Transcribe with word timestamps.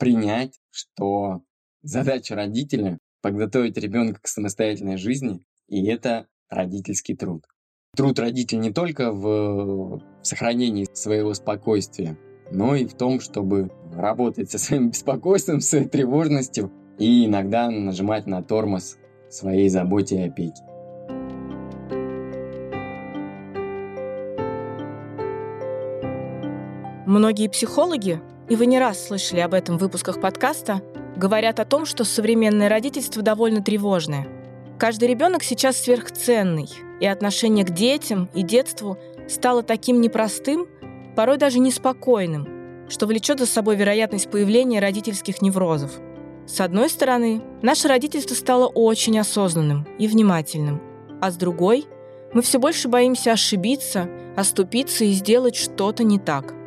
принять, 0.00 0.58
что 0.70 1.42
задача 1.82 2.34
родителя 2.34 2.98
подготовить 3.22 3.76
ребенка 3.76 4.20
к 4.22 4.26
самостоятельной 4.26 4.96
жизни, 4.96 5.44
и 5.68 5.86
это 5.86 6.26
родительский 6.48 7.14
труд. 7.14 7.44
Труд 7.94 8.18
родителя 8.18 8.58
не 8.58 8.72
только 8.72 9.12
в 9.12 10.02
сохранении 10.22 10.86
своего 10.94 11.34
спокойствия, 11.34 12.18
но 12.50 12.74
и 12.74 12.86
в 12.86 12.94
том, 12.94 13.20
чтобы 13.20 13.70
работать 13.92 14.50
со 14.50 14.58
своим 14.58 14.90
беспокойством, 14.90 15.60
своей 15.60 15.86
тревожностью 15.86 16.72
и 16.98 17.26
иногда 17.26 17.70
нажимать 17.70 18.26
на 18.26 18.42
тормоз 18.42 18.96
своей 19.28 19.68
заботе 19.68 20.16
и 20.16 20.28
опеки. 20.28 20.62
Многие 27.06 27.48
психологи, 27.48 28.20
и 28.50 28.56
вы 28.56 28.66
не 28.66 28.78
раз 28.78 29.06
слышали 29.06 29.40
об 29.40 29.54
этом 29.54 29.78
в 29.78 29.80
выпусках 29.80 30.20
подкаста, 30.20 30.82
говорят 31.16 31.60
о 31.60 31.64
том, 31.64 31.86
что 31.86 32.04
современное 32.04 32.68
родительство 32.68 33.22
довольно 33.22 33.62
тревожное. 33.62 34.26
Каждый 34.78 35.08
ребенок 35.08 35.44
сейчас 35.44 35.76
сверхценный, 35.76 36.68
и 37.00 37.06
отношение 37.06 37.64
к 37.64 37.70
детям 37.70 38.28
и 38.34 38.42
детству 38.42 38.98
стало 39.28 39.62
таким 39.62 40.00
непростым, 40.00 40.66
порой 41.14 41.38
даже 41.38 41.60
неспокойным, 41.60 42.88
что 42.88 43.06
влечет 43.06 43.38
за 43.38 43.46
собой 43.46 43.76
вероятность 43.76 44.30
появления 44.30 44.80
родительских 44.80 45.40
неврозов. 45.42 45.92
С 46.46 46.60
одной 46.60 46.90
стороны, 46.90 47.42
наше 47.62 47.86
родительство 47.86 48.34
стало 48.34 48.66
очень 48.66 49.18
осознанным 49.20 49.86
и 49.98 50.08
внимательным, 50.08 50.82
а 51.20 51.30
с 51.30 51.36
другой, 51.36 51.86
мы 52.32 52.42
все 52.42 52.58
больше 52.58 52.88
боимся 52.88 53.32
ошибиться, 53.32 54.08
оступиться 54.36 55.04
и 55.04 55.12
сделать 55.12 55.54
что-то 55.54 56.02
не 56.02 56.18
так– 56.18 56.54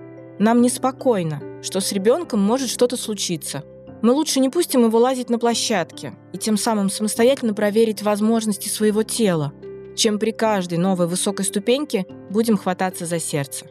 нам 0.43 0.61
неспокойно, 0.61 1.41
что 1.61 1.79
с 1.79 1.93
ребенком 1.93 2.41
может 2.41 2.69
что-то 2.69 2.97
случиться. 2.97 3.63
Мы 4.01 4.11
лучше 4.11 4.41
не 4.41 4.49
пустим 4.49 4.83
его 4.83 4.99
лазить 4.99 5.29
на 5.29 5.39
площадке 5.39 6.15
и 6.33 6.37
тем 6.37 6.57
самым 6.57 6.89
самостоятельно 6.89 7.53
проверить 7.53 8.03
возможности 8.03 8.67
своего 8.67 9.03
тела, 9.03 9.53
чем 9.95 10.19
при 10.19 10.31
каждой 10.31 10.79
новой 10.79 11.07
высокой 11.07 11.45
ступеньке 11.45 12.05
будем 12.29 12.57
хвататься 12.57 13.05
за 13.05 13.19
сердце. 13.19 13.67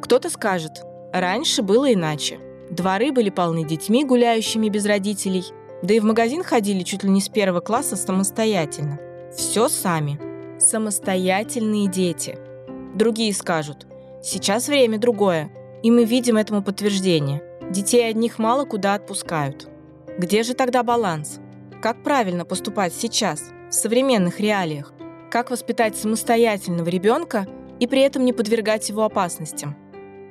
Кто-то 0.00 0.30
скажет, 0.30 0.84
раньше 1.12 1.62
было 1.62 1.92
иначе. 1.92 2.38
Дворы 2.70 3.10
были 3.10 3.28
полны 3.28 3.64
детьми, 3.64 4.04
гуляющими 4.04 4.68
без 4.68 4.86
родителей, 4.86 5.44
да 5.82 5.92
и 5.94 5.98
в 5.98 6.04
магазин 6.04 6.44
ходили 6.44 6.84
чуть 6.84 7.02
ли 7.02 7.10
не 7.10 7.20
с 7.20 7.28
первого 7.28 7.58
класса 7.58 7.96
самостоятельно. 7.96 9.00
Все 9.36 9.68
сами. 9.68 10.20
Самостоятельные 10.60 11.88
дети. 11.88 12.38
Другие 12.94 13.34
скажут, 13.34 13.88
сейчас 14.22 14.68
время 14.68 14.98
другое, 15.00 15.50
и 15.82 15.90
мы 15.90 16.04
видим 16.04 16.36
этому 16.36 16.62
подтверждение. 16.62 17.42
Детей 17.70 18.08
одних 18.08 18.38
мало 18.38 18.64
куда 18.64 18.94
отпускают. 18.94 19.68
Где 20.18 20.42
же 20.42 20.54
тогда 20.54 20.82
баланс? 20.82 21.40
Как 21.80 22.02
правильно 22.02 22.44
поступать 22.44 22.94
сейчас, 22.94 23.50
в 23.68 23.74
современных 23.74 24.40
реалиях? 24.40 24.92
Как 25.30 25.50
воспитать 25.50 25.96
самостоятельного 25.96 26.88
ребенка 26.88 27.46
и 27.80 27.86
при 27.86 28.02
этом 28.02 28.24
не 28.24 28.32
подвергать 28.32 28.88
его 28.88 29.04
опасностям? 29.04 29.76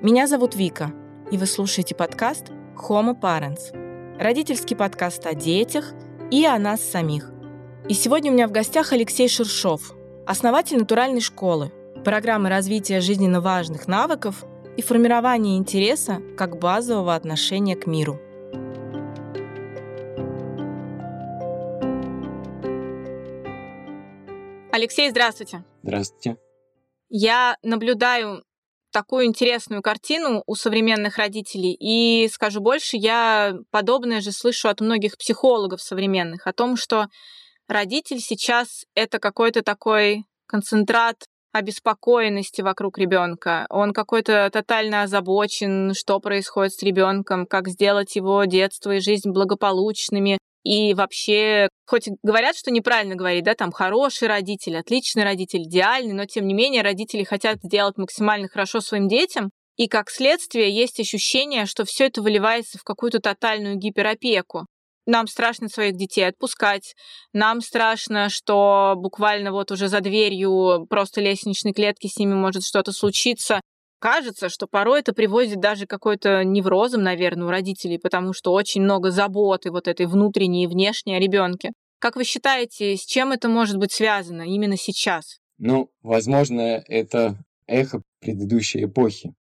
Меня 0.01 0.27
зовут 0.27 0.55
Вика, 0.55 0.93
и 1.31 1.37
вы 1.37 1.45
слушаете 1.45 1.95
подкаст 1.95 2.51
Homo 2.75 3.19
Parents. 3.19 4.17
Родительский 4.19 4.75
подкаст 4.75 5.25
о 5.25 5.33
детях 5.33 5.93
и 6.29 6.45
о 6.45 6.57
нас 6.59 6.81
самих. 6.81 7.31
И 7.89 7.93
сегодня 7.93 8.31
у 8.31 8.33
меня 8.35 8.47
в 8.47 8.51
гостях 8.51 8.93
Алексей 8.93 9.27
Шершов, 9.27 9.93
основатель 10.27 10.77
натуральной 10.77 11.21
школы, 11.21 11.71
программы 12.05 12.49
развития 12.49 13.01
жизненно 13.01 13.41
важных 13.41 13.87
навыков 13.87 14.45
и 14.77 14.81
формирование 14.81 15.57
интереса 15.57 16.21
как 16.37 16.57
базового 16.57 17.15
отношения 17.15 17.75
к 17.75 17.87
миру. 17.87 18.19
Алексей, 24.71 25.09
здравствуйте. 25.09 25.65
Здравствуйте. 25.83 26.37
Я 27.09 27.57
наблюдаю 27.61 28.43
такую 28.91 29.25
интересную 29.25 29.81
картину 29.81 30.43
у 30.45 30.55
современных 30.55 31.17
родителей. 31.17 31.75
И 31.79 32.27
скажу 32.29 32.61
больше, 32.61 32.97
я 32.97 33.53
подобное 33.71 34.21
же 34.21 34.31
слышу 34.31 34.69
от 34.69 34.81
многих 34.81 35.17
психологов 35.17 35.81
современных 35.81 36.47
о 36.47 36.53
том, 36.53 36.75
что 36.75 37.07
родитель 37.67 38.19
сейчас 38.19 38.85
это 38.95 39.19
какой-то 39.19 39.61
такой 39.61 40.25
концентрат 40.45 41.25
обеспокоенности 41.51 42.61
вокруг 42.61 42.97
ребенка. 42.97 43.65
Он 43.69 43.93
какой-то 43.93 44.49
тотально 44.51 45.03
озабочен, 45.03 45.93
что 45.93 46.19
происходит 46.19 46.73
с 46.73 46.83
ребенком, 46.83 47.45
как 47.45 47.67
сделать 47.67 48.15
его 48.15 48.43
детство 48.45 48.91
и 48.91 48.99
жизнь 48.99 49.31
благополучными. 49.31 50.37
И 50.63 50.93
вообще, 50.93 51.69
хоть 51.87 52.07
говорят, 52.21 52.55
что 52.55 52.71
неправильно 52.71 53.15
говорить, 53.15 53.43
да, 53.43 53.55
там 53.55 53.71
хороший 53.71 54.27
родитель, 54.27 54.77
отличный 54.77 55.23
родитель, 55.23 55.63
идеальный, 55.63 56.13
но 56.13 56.25
тем 56.25 56.45
не 56.45 56.53
менее 56.53 56.83
родители 56.83 57.23
хотят 57.23 57.57
сделать 57.63 57.97
максимально 57.97 58.47
хорошо 58.47 58.79
своим 58.79 59.07
детям, 59.07 59.49
и 59.77 59.87
как 59.87 60.11
следствие 60.11 60.69
есть 60.69 60.99
ощущение, 60.99 61.65
что 61.65 61.85
все 61.85 62.05
это 62.05 62.21
выливается 62.21 62.77
в 62.77 62.83
какую-то 62.83 63.19
тотальную 63.19 63.77
гиперопеку. 63.77 64.67
Нам 65.05 65.27
страшно 65.27 65.67
своих 65.67 65.97
детей 65.97 66.23
отпускать. 66.27 66.95
Нам 67.33 67.61
страшно, 67.61 68.29
что 68.29 68.93
буквально 68.97 69.51
вот 69.51 69.71
уже 69.71 69.87
за 69.87 70.01
дверью 70.01 70.85
просто 70.89 71.21
лестничной 71.21 71.73
клетки 71.73 72.07
с 72.07 72.17
ними 72.17 72.33
может 72.33 72.63
что-то 72.63 72.91
случиться. 72.91 73.61
Кажется, 73.99 74.49
что 74.49 74.67
порой 74.67 75.01
это 75.01 75.13
приводит 75.13 75.59
даже 75.59 75.85
к 75.85 75.89
какой-то 75.89 76.43
неврозам, 76.43 77.03
наверное, 77.03 77.47
у 77.47 77.51
родителей, 77.51 77.99
потому 77.99 78.33
что 78.33 78.51
очень 78.51 78.81
много 78.81 79.11
заботы 79.11 79.71
вот 79.71 79.87
этой 79.87 80.07
внутренней 80.07 80.63
и 80.63 80.67
внешней 80.67 81.15
о 81.15 81.19
ребенке. 81.19 81.71
Как 81.99 82.15
вы 82.15 82.23
считаете, 82.23 82.95
с 82.95 83.05
чем 83.05 83.31
это 83.31 83.47
может 83.47 83.77
быть 83.77 83.91
связано 83.91 84.41
именно 84.41 84.75
сейчас? 84.75 85.37
Ну, 85.59 85.91
возможно, 86.01 86.83
это 86.87 87.37
эхо 87.67 88.01
предыдущей 88.19 88.85
эпохи, 88.85 89.35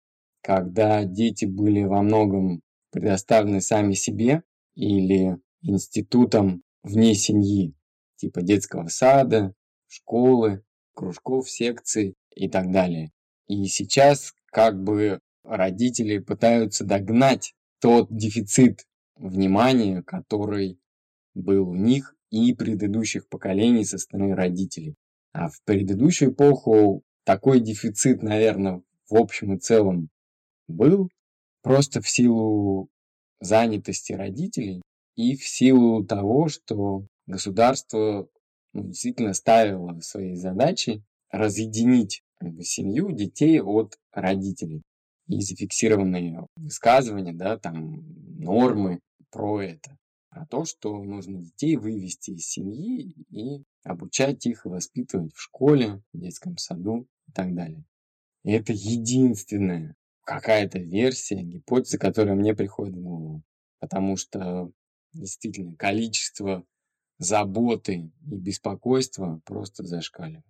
когда 0.43 1.05
дети 1.05 1.45
были 1.45 1.85
во 1.85 2.03
многом 2.03 2.63
предоставлены 2.91 3.61
сами 3.61 3.93
себе 3.95 4.43
или 4.75 5.37
институтам 5.63 6.63
вне 6.83 7.15
семьи, 7.15 7.75
типа 8.17 8.43
детского 8.43 8.89
сада, 8.89 9.55
школы, 9.87 10.63
кружков, 10.95 11.51
секций 11.51 12.15
и 12.35 12.49
так 12.49 12.71
далее. 12.71 13.11
И 13.47 13.65
сейчас 13.67 14.35
как 14.47 14.83
бы 14.83 15.21
родители 15.45 16.19
пытаются 16.19 16.85
догнать 16.85 17.55
тот 17.81 18.09
дефицит 18.11 18.85
внимания, 19.17 20.03
который 20.03 20.79
был 21.35 21.69
у 21.71 21.75
них 21.75 22.15
и 22.31 22.53
предыдущих 22.55 23.29
поколений 23.29 23.85
со 23.85 23.99
стороны 23.99 24.35
родителей. 24.35 24.97
А 25.33 25.49
в 25.49 25.63
предыдущую 25.65 26.33
эпоху 26.33 27.03
такой 27.25 27.61
дефицит, 27.61 28.23
наверное, 28.23 28.83
в 29.09 29.17
общем 29.17 29.55
и 29.55 29.59
целом 29.59 30.11
был 30.67 31.09
просто 31.63 32.01
в 32.01 32.09
силу 32.09 32.89
занятости 33.41 34.13
родителей 34.13 34.83
и 35.19 35.35
в 35.35 35.45
силу 35.45 36.05
того, 36.05 36.47
что 36.49 37.05
государство 37.27 38.29
ну, 38.73 38.85
действительно 38.85 39.35
ставило 39.35 39.99
своей 39.99 40.37
задачей 40.37 41.03
разъединить 41.33 42.23
как 42.39 42.53
бы, 42.53 42.63
семью, 42.63 43.11
детей 43.11 43.61
от 43.61 43.99
родителей. 44.13 44.83
И 45.27 45.41
зафиксированные 45.41 46.47
высказывания, 46.55 47.33
да, 47.33 47.59
там 47.59 48.05
нормы 48.39 49.01
про 49.31 49.61
это. 49.61 49.99
Про 50.31 50.47
то, 50.47 50.65
что 50.65 51.03
нужно 51.03 51.43
детей 51.43 51.77
вывести 51.77 52.31
из 52.31 52.47
семьи 52.47 53.13
и 53.29 53.65
обучать 53.83 54.47
их 54.47 54.67
и 54.67 54.69
воспитывать 54.69 55.35
в 55.35 55.41
школе, 55.41 56.01
в 56.13 56.21
детском 56.21 56.57
саду 56.59 57.09
и 57.27 57.33
так 57.33 57.57
далее. 57.57 57.85
И 58.45 58.53
это 58.53 58.73
единственная 58.73 59.97
какая-то 60.23 60.79
версия, 60.79 61.43
гипотеза, 61.43 61.99
которая 61.99 62.37
мне 62.37 62.55
приходит 62.55 62.95
в 62.95 63.03
голову. 63.03 63.43
Потому 63.81 64.17
что 64.17 64.71
действительно 65.13 65.75
количество 65.77 66.65
заботы 67.19 68.13
и 68.31 68.37
беспокойства 68.37 69.41
просто 69.45 69.85
зашкаливает. 69.85 70.45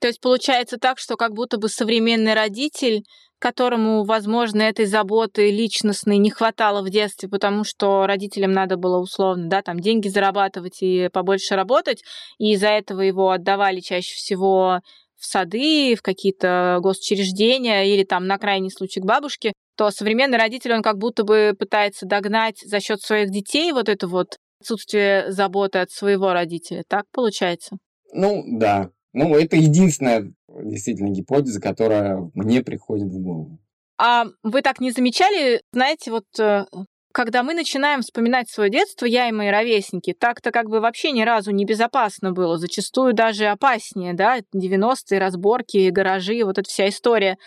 То 0.00 0.08
есть 0.08 0.20
получается 0.20 0.78
так, 0.78 0.98
что 0.98 1.16
как 1.16 1.32
будто 1.32 1.58
бы 1.58 1.68
современный 1.68 2.34
родитель, 2.34 3.04
которому, 3.38 4.04
возможно, 4.04 4.62
этой 4.62 4.86
заботы 4.86 5.50
личностной 5.50 6.18
не 6.18 6.30
хватало 6.30 6.82
в 6.82 6.90
детстве, 6.90 7.28
потому 7.28 7.64
что 7.64 8.06
родителям 8.06 8.52
надо 8.52 8.76
было 8.76 8.98
условно, 8.98 9.48
да, 9.48 9.62
там 9.62 9.78
деньги 9.78 10.08
зарабатывать 10.08 10.82
и 10.82 11.08
побольше 11.12 11.54
работать, 11.54 12.02
и 12.38 12.52
из-за 12.52 12.68
этого 12.68 13.00
его 13.00 13.30
отдавали 13.30 13.80
чаще 13.80 14.14
всего 14.14 14.80
в 15.16 15.24
сады, 15.24 15.94
в 15.94 16.02
какие-то 16.02 16.78
госучреждения 16.80 17.84
или 17.84 18.02
там 18.02 18.26
на 18.26 18.38
крайний 18.38 18.70
случай 18.70 19.00
к 19.00 19.04
бабушке, 19.04 19.51
то 19.76 19.90
современный 19.90 20.38
родитель, 20.38 20.72
он 20.74 20.82
как 20.82 20.98
будто 20.98 21.24
бы 21.24 21.54
пытается 21.58 22.06
догнать 22.06 22.58
за 22.64 22.80
счет 22.80 23.00
своих 23.00 23.30
детей 23.30 23.72
вот 23.72 23.88
это 23.88 24.06
вот 24.06 24.38
отсутствие 24.60 25.32
заботы 25.32 25.78
от 25.78 25.90
своего 25.90 26.32
родителя. 26.32 26.84
Так 26.88 27.04
получается? 27.12 27.76
Ну, 28.12 28.44
да. 28.46 28.90
Ну, 29.12 29.36
это 29.36 29.56
единственная 29.56 30.32
действительно 30.48 31.10
гипотеза, 31.10 31.60
которая 31.60 32.30
мне 32.34 32.62
приходит 32.62 33.08
в 33.08 33.20
голову. 33.20 33.58
А 33.98 34.24
вы 34.42 34.62
так 34.62 34.80
не 34.80 34.90
замечали, 34.90 35.62
знаете, 35.72 36.10
вот 36.10 36.24
э, 36.38 36.64
когда 37.12 37.42
мы 37.42 37.54
начинаем 37.54 38.02
вспоминать 38.02 38.50
свое 38.50 38.70
детство, 38.70 39.06
я 39.06 39.28
и 39.28 39.32
мои 39.32 39.48
ровесники, 39.48 40.12
так-то 40.12 40.50
как 40.50 40.68
бы 40.68 40.80
вообще 40.80 41.12
ни 41.12 41.22
разу 41.22 41.50
не 41.50 41.64
безопасно 41.64 42.32
было, 42.32 42.58
зачастую 42.58 43.14
даже 43.14 43.46
опаснее, 43.46 44.14
да, 44.14 44.40
90-е 44.54 45.18
разборки, 45.18 45.90
гаражи, 45.90 46.44
вот 46.44 46.58
эта 46.58 46.68
вся 46.68 46.88
история. 46.88 47.38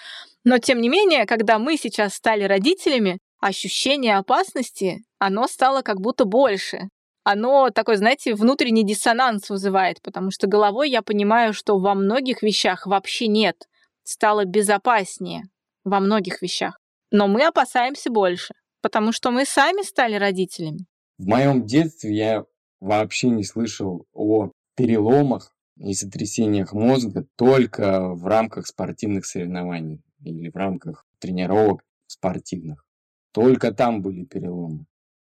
Но 0.44 0.58
тем 0.60 0.80
не 0.82 0.90
менее, 0.90 1.26
когда 1.26 1.60
мы 1.60 1.78
сейчас 1.78 2.14
стали 2.14 2.44
родителями, 2.44 3.20
ощущение 3.40 4.18
опасности, 4.18 5.04
оно 5.20 5.48
стало 5.48 5.82
как 5.82 6.00
будто 6.00 6.26
больше. 6.26 6.90
Оно 7.24 7.70
такой, 7.72 7.98
знаете, 7.98 8.36
внутренний 8.36 8.86
диссонанс 8.86 9.50
вызывает, 9.50 10.02
потому 10.02 10.32
что 10.32 10.48
головой 10.48 10.90
я 10.90 11.02
понимаю, 11.02 11.54
что 11.54 11.80
во 11.80 11.96
многих 11.96 12.44
вещах 12.44 12.86
вообще 12.86 13.28
нет. 13.28 13.68
Стало 14.04 14.46
безопаснее 14.46 15.44
во 15.84 16.00
многих 16.00 16.42
вещах. 16.42 16.80
Но 17.12 17.28
мы 17.28 17.44
опасаемся 17.46 18.12
больше 18.12 18.54
потому 18.86 19.12
что 19.12 19.32
мы 19.32 19.46
сами 19.46 19.82
стали 19.82 20.14
родителями. 20.14 20.86
В 21.18 21.26
моем 21.26 21.66
детстве 21.66 22.16
я 22.16 22.46
вообще 22.80 23.30
не 23.30 23.44
слышал 23.44 24.06
о 24.14 24.52
переломах 24.76 25.56
и 25.78 25.96
сотрясениях 25.96 26.72
мозга 26.72 27.26
только 27.36 28.10
в 28.10 28.28
рамках 28.28 28.68
спортивных 28.68 29.26
соревнований 29.26 30.04
или 30.24 30.52
в 30.52 30.56
рамках 30.56 31.08
тренировок 31.18 31.84
спортивных. 32.06 32.86
Только 33.32 33.74
там 33.74 34.04
были 34.04 34.24
переломы. 34.24 34.86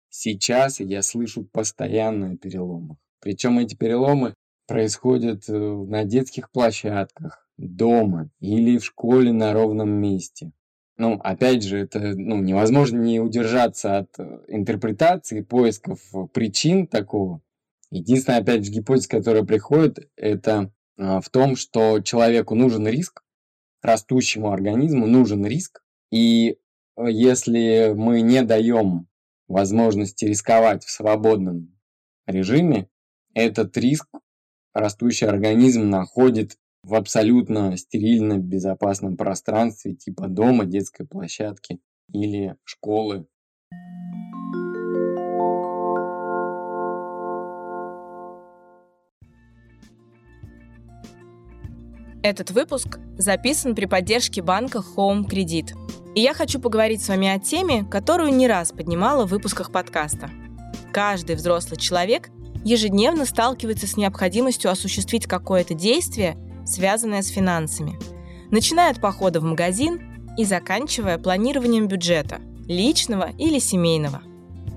Сейчас 0.09 0.81
я 0.81 1.01
слышу 1.01 1.45
постоянно 1.45 2.31
о 2.31 2.37
переломах. 2.37 2.97
Причем 3.21 3.57
эти 3.59 3.73
переломы 3.73 4.33
происходят 4.67 5.47
э, 5.47 5.53
на 5.53 6.03
детских 6.03 6.51
площадках, 6.51 7.47
дома 7.55 8.29
или 8.41 8.77
в 8.79 8.83
школе 8.83 9.31
на 9.31 9.53
ровном 9.53 9.91
месте. 9.91 10.51
Ну, 10.97 11.19
опять 11.23 11.63
же, 11.63 11.79
это 11.79 11.99
ну, 11.99 12.41
невозможно 12.41 12.97
не 12.97 13.19
удержаться 13.19 13.97
от 13.97 14.17
э, 14.17 14.39
интерпретации, 14.47 15.41
поисков 15.41 15.99
причин 16.33 16.87
такого. 16.87 17.41
Единственная, 17.91 18.39
опять 18.39 18.65
же, 18.65 18.71
гипотеза, 18.71 19.09
которая 19.09 19.43
приходит, 19.43 20.09
это 20.15 20.71
а, 20.97 21.19
в 21.19 21.29
том, 21.29 21.55
что 21.55 21.99
человеку 21.99 22.55
нужен 22.55 22.87
риск, 22.87 23.23
растущему 23.81 24.51
организму 24.51 25.05
нужен 25.05 25.45
риск, 25.45 25.83
и 26.11 26.57
э, 26.97 27.05
если 27.09 27.93
мы 27.95 28.21
не 28.21 28.41
даем 28.43 29.07
возможности 29.47 30.25
рисковать 30.25 30.83
в 30.83 30.89
свободном 30.89 31.77
режиме, 32.25 32.87
этот 33.33 33.75
риск 33.77 34.07
растущий 34.73 35.27
организм 35.27 35.89
находит 35.89 36.57
в 36.85 36.93
абсолютно 36.93 37.75
стерильном, 37.77 38.41
безопасном 38.41 39.17
пространстве 39.17 39.95
типа 39.95 40.27
дома, 40.27 40.65
детской 40.65 41.05
площадки 41.05 41.79
или 42.13 42.55
школы. 42.63 43.25
Этот 52.21 52.51
выпуск 52.51 52.99
записан 53.17 53.75
при 53.75 53.85
поддержке 53.85 54.43
банка 54.43 54.83
Home 54.95 55.27
Credit. 55.27 55.71
И 56.15 56.21
я 56.21 56.33
хочу 56.33 56.59
поговорить 56.59 57.03
с 57.03 57.09
вами 57.09 57.27
о 57.27 57.39
теме, 57.39 57.83
которую 57.83 58.31
не 58.33 58.47
раз 58.47 58.71
поднимала 58.71 59.25
в 59.25 59.31
выпусках 59.31 59.71
подкаста. 59.71 60.29
Каждый 60.91 61.35
взрослый 61.35 61.79
человек 61.79 62.29
ежедневно 62.63 63.25
сталкивается 63.25 63.85
с 63.85 63.97
необходимостью 63.97 64.71
осуществить 64.71 65.27
какое-то 65.27 65.73
действие, 65.73 66.35
связанное 66.65 67.21
с 67.21 67.27
финансами, 67.27 67.97
начиная 68.51 68.91
от 68.91 68.99
похода 68.99 69.39
в 69.39 69.43
магазин 69.43 70.01
и 70.37 70.43
заканчивая 70.43 71.17
планированием 71.17 71.87
бюджета, 71.87 72.39
личного 72.67 73.29
или 73.37 73.59
семейного. 73.59 74.21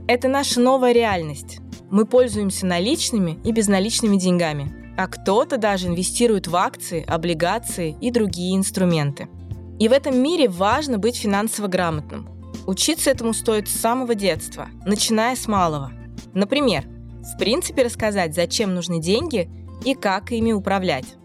Это 0.07 0.29
наша 0.29 0.61
новая 0.61 0.93
реальность. 0.93 1.59
Мы 1.91 2.07
пользуемся 2.07 2.67
наличными 2.67 3.39
и 3.45 3.53
безналичными 3.53 4.17
деньгами, 4.17 4.95
а 4.97 5.07
кто-то 5.07 5.59
даже 5.59 5.89
инвестирует 5.89 6.47
в 6.47 6.57
акции, 6.57 7.05
облигации 7.07 7.97
и 8.01 8.11
другие 8.11 8.57
инструменты. 8.57 9.29
И 9.79 9.89
в 9.89 9.93
этом 9.93 10.19
мире 10.19 10.49
важно 10.49 10.99
быть 10.99 11.17
финансово 11.17 11.69
грамотным. 11.69 12.29
Учиться 12.67 13.11
этому 13.11 13.33
стоит 13.33 13.69
с 13.69 13.81
самого 13.81 14.15
детства, 14.15 14.69
начиная 14.85 15.37
с 15.37 15.47
малого. 15.47 15.93
Например, 16.35 16.85
в 16.85 17.39
принципе 17.39 17.83
рассказать, 17.83 18.35
зачем 18.35 18.75
нужны 18.75 19.01
деньги 19.01 19.49
и 19.85 19.95
как 19.95 20.33
ими 20.33 20.53
управлять. 20.53 21.18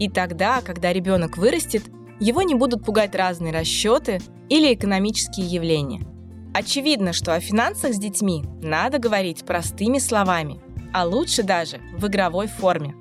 И 0.00 0.08
тогда, 0.08 0.62
когда 0.62 0.92
ребенок 0.92 1.36
вырастет, 1.36 1.84
его 2.18 2.42
не 2.42 2.54
будут 2.54 2.84
пугать 2.84 3.14
разные 3.14 3.52
расчеты 3.52 4.20
или 4.48 4.74
экономические 4.74 5.46
явления. 5.46 6.06
Очевидно, 6.52 7.12
что 7.12 7.34
о 7.34 7.40
финансах 7.40 7.94
с 7.94 7.98
детьми 7.98 8.42
надо 8.60 8.98
говорить 8.98 9.44
простыми 9.44 9.98
словами, 9.98 10.60
а 10.92 11.06
лучше 11.06 11.42
даже 11.44 11.80
в 11.96 12.06
игровой 12.08 12.48
форме. 12.48 12.96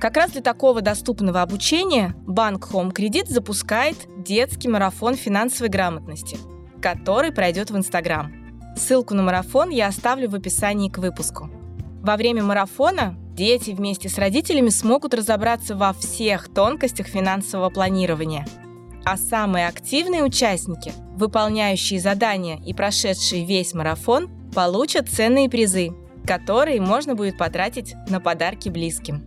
Как 0.00 0.16
раз 0.16 0.32
для 0.32 0.40
такого 0.40 0.80
доступного 0.80 1.42
обучения 1.42 2.14
банк 2.26 2.68
Home 2.72 2.92
Credit 2.92 3.26
запускает 3.28 3.96
детский 4.16 4.68
марафон 4.68 5.16
финансовой 5.16 5.68
грамотности, 5.68 6.38
который 6.80 7.30
пройдет 7.30 7.70
в 7.70 7.76
Инстаграм. 7.76 8.32
Ссылку 8.76 9.14
на 9.14 9.22
марафон 9.22 9.70
я 9.70 9.88
оставлю 9.88 10.30
в 10.30 10.34
описании 10.34 10.88
к 10.88 10.98
выпуску. 10.98 11.50
Во 12.02 12.16
время 12.16 12.42
марафона 12.42 13.16
дети 13.38 13.70
вместе 13.70 14.08
с 14.08 14.18
родителями 14.18 14.68
смогут 14.68 15.14
разобраться 15.14 15.76
во 15.76 15.92
всех 15.92 16.52
тонкостях 16.52 17.06
финансового 17.06 17.70
планирования. 17.70 18.44
А 19.04 19.16
самые 19.16 19.68
активные 19.68 20.24
участники, 20.24 20.92
выполняющие 21.14 22.00
задания 22.00 22.60
и 22.66 22.74
прошедшие 22.74 23.44
весь 23.44 23.74
марафон, 23.74 24.28
получат 24.52 25.08
ценные 25.08 25.48
призы, 25.48 25.92
которые 26.26 26.80
можно 26.80 27.14
будет 27.14 27.38
потратить 27.38 27.94
на 28.08 28.20
подарки 28.20 28.68
близким. 28.68 29.24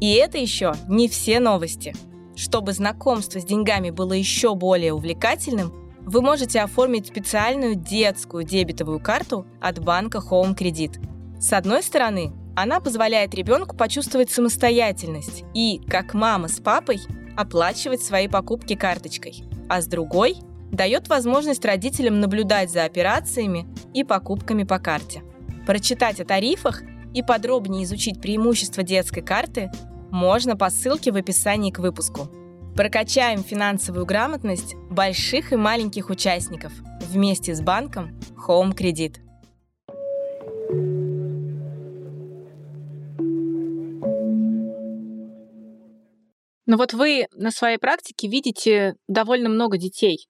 И 0.00 0.12
это 0.14 0.38
еще 0.38 0.74
не 0.88 1.08
все 1.08 1.38
новости. 1.38 1.94
Чтобы 2.34 2.72
знакомство 2.72 3.40
с 3.40 3.44
деньгами 3.44 3.90
было 3.90 4.12
еще 4.12 4.56
более 4.56 4.92
увлекательным, 4.92 5.72
вы 6.00 6.20
можете 6.20 6.60
оформить 6.60 7.06
специальную 7.06 7.76
детскую 7.76 8.42
дебетовую 8.42 8.98
карту 8.98 9.46
от 9.60 9.78
банка 9.78 10.18
Home 10.18 10.56
Credit. 10.56 10.98
С 11.40 11.52
одной 11.52 11.84
стороны, 11.84 12.32
она 12.54 12.80
позволяет 12.80 13.34
ребенку 13.34 13.76
почувствовать 13.76 14.30
самостоятельность 14.30 15.44
и, 15.54 15.80
как 15.88 16.14
мама 16.14 16.48
с 16.48 16.60
папой, 16.60 17.00
оплачивать 17.36 18.02
свои 18.02 18.28
покупки 18.28 18.74
карточкой. 18.74 19.44
А 19.68 19.80
с 19.80 19.86
другой 19.86 20.36
дает 20.70 21.08
возможность 21.08 21.64
родителям 21.64 22.20
наблюдать 22.20 22.70
за 22.70 22.84
операциями 22.84 23.66
и 23.94 24.04
покупками 24.04 24.64
по 24.64 24.78
карте. 24.78 25.22
Прочитать 25.66 26.20
о 26.20 26.24
тарифах 26.24 26.82
и 27.14 27.22
подробнее 27.22 27.84
изучить 27.84 28.20
преимущества 28.20 28.82
детской 28.82 29.22
карты 29.22 29.70
можно 30.10 30.56
по 30.56 30.70
ссылке 30.70 31.12
в 31.12 31.16
описании 31.16 31.70
к 31.70 31.78
выпуску. 31.78 32.28
Прокачаем 32.74 33.44
финансовую 33.44 34.06
грамотность 34.06 34.74
больших 34.90 35.52
и 35.52 35.56
маленьких 35.56 36.08
участников 36.08 36.72
вместе 37.10 37.54
с 37.54 37.60
банком 37.60 38.18
Home 38.46 38.74
Credit. 38.74 39.16
Но 46.72 46.78
вот 46.78 46.94
вы 46.94 47.26
на 47.34 47.50
своей 47.50 47.76
практике 47.76 48.28
видите 48.28 48.94
довольно 49.06 49.50
много 49.50 49.76
детей. 49.76 50.26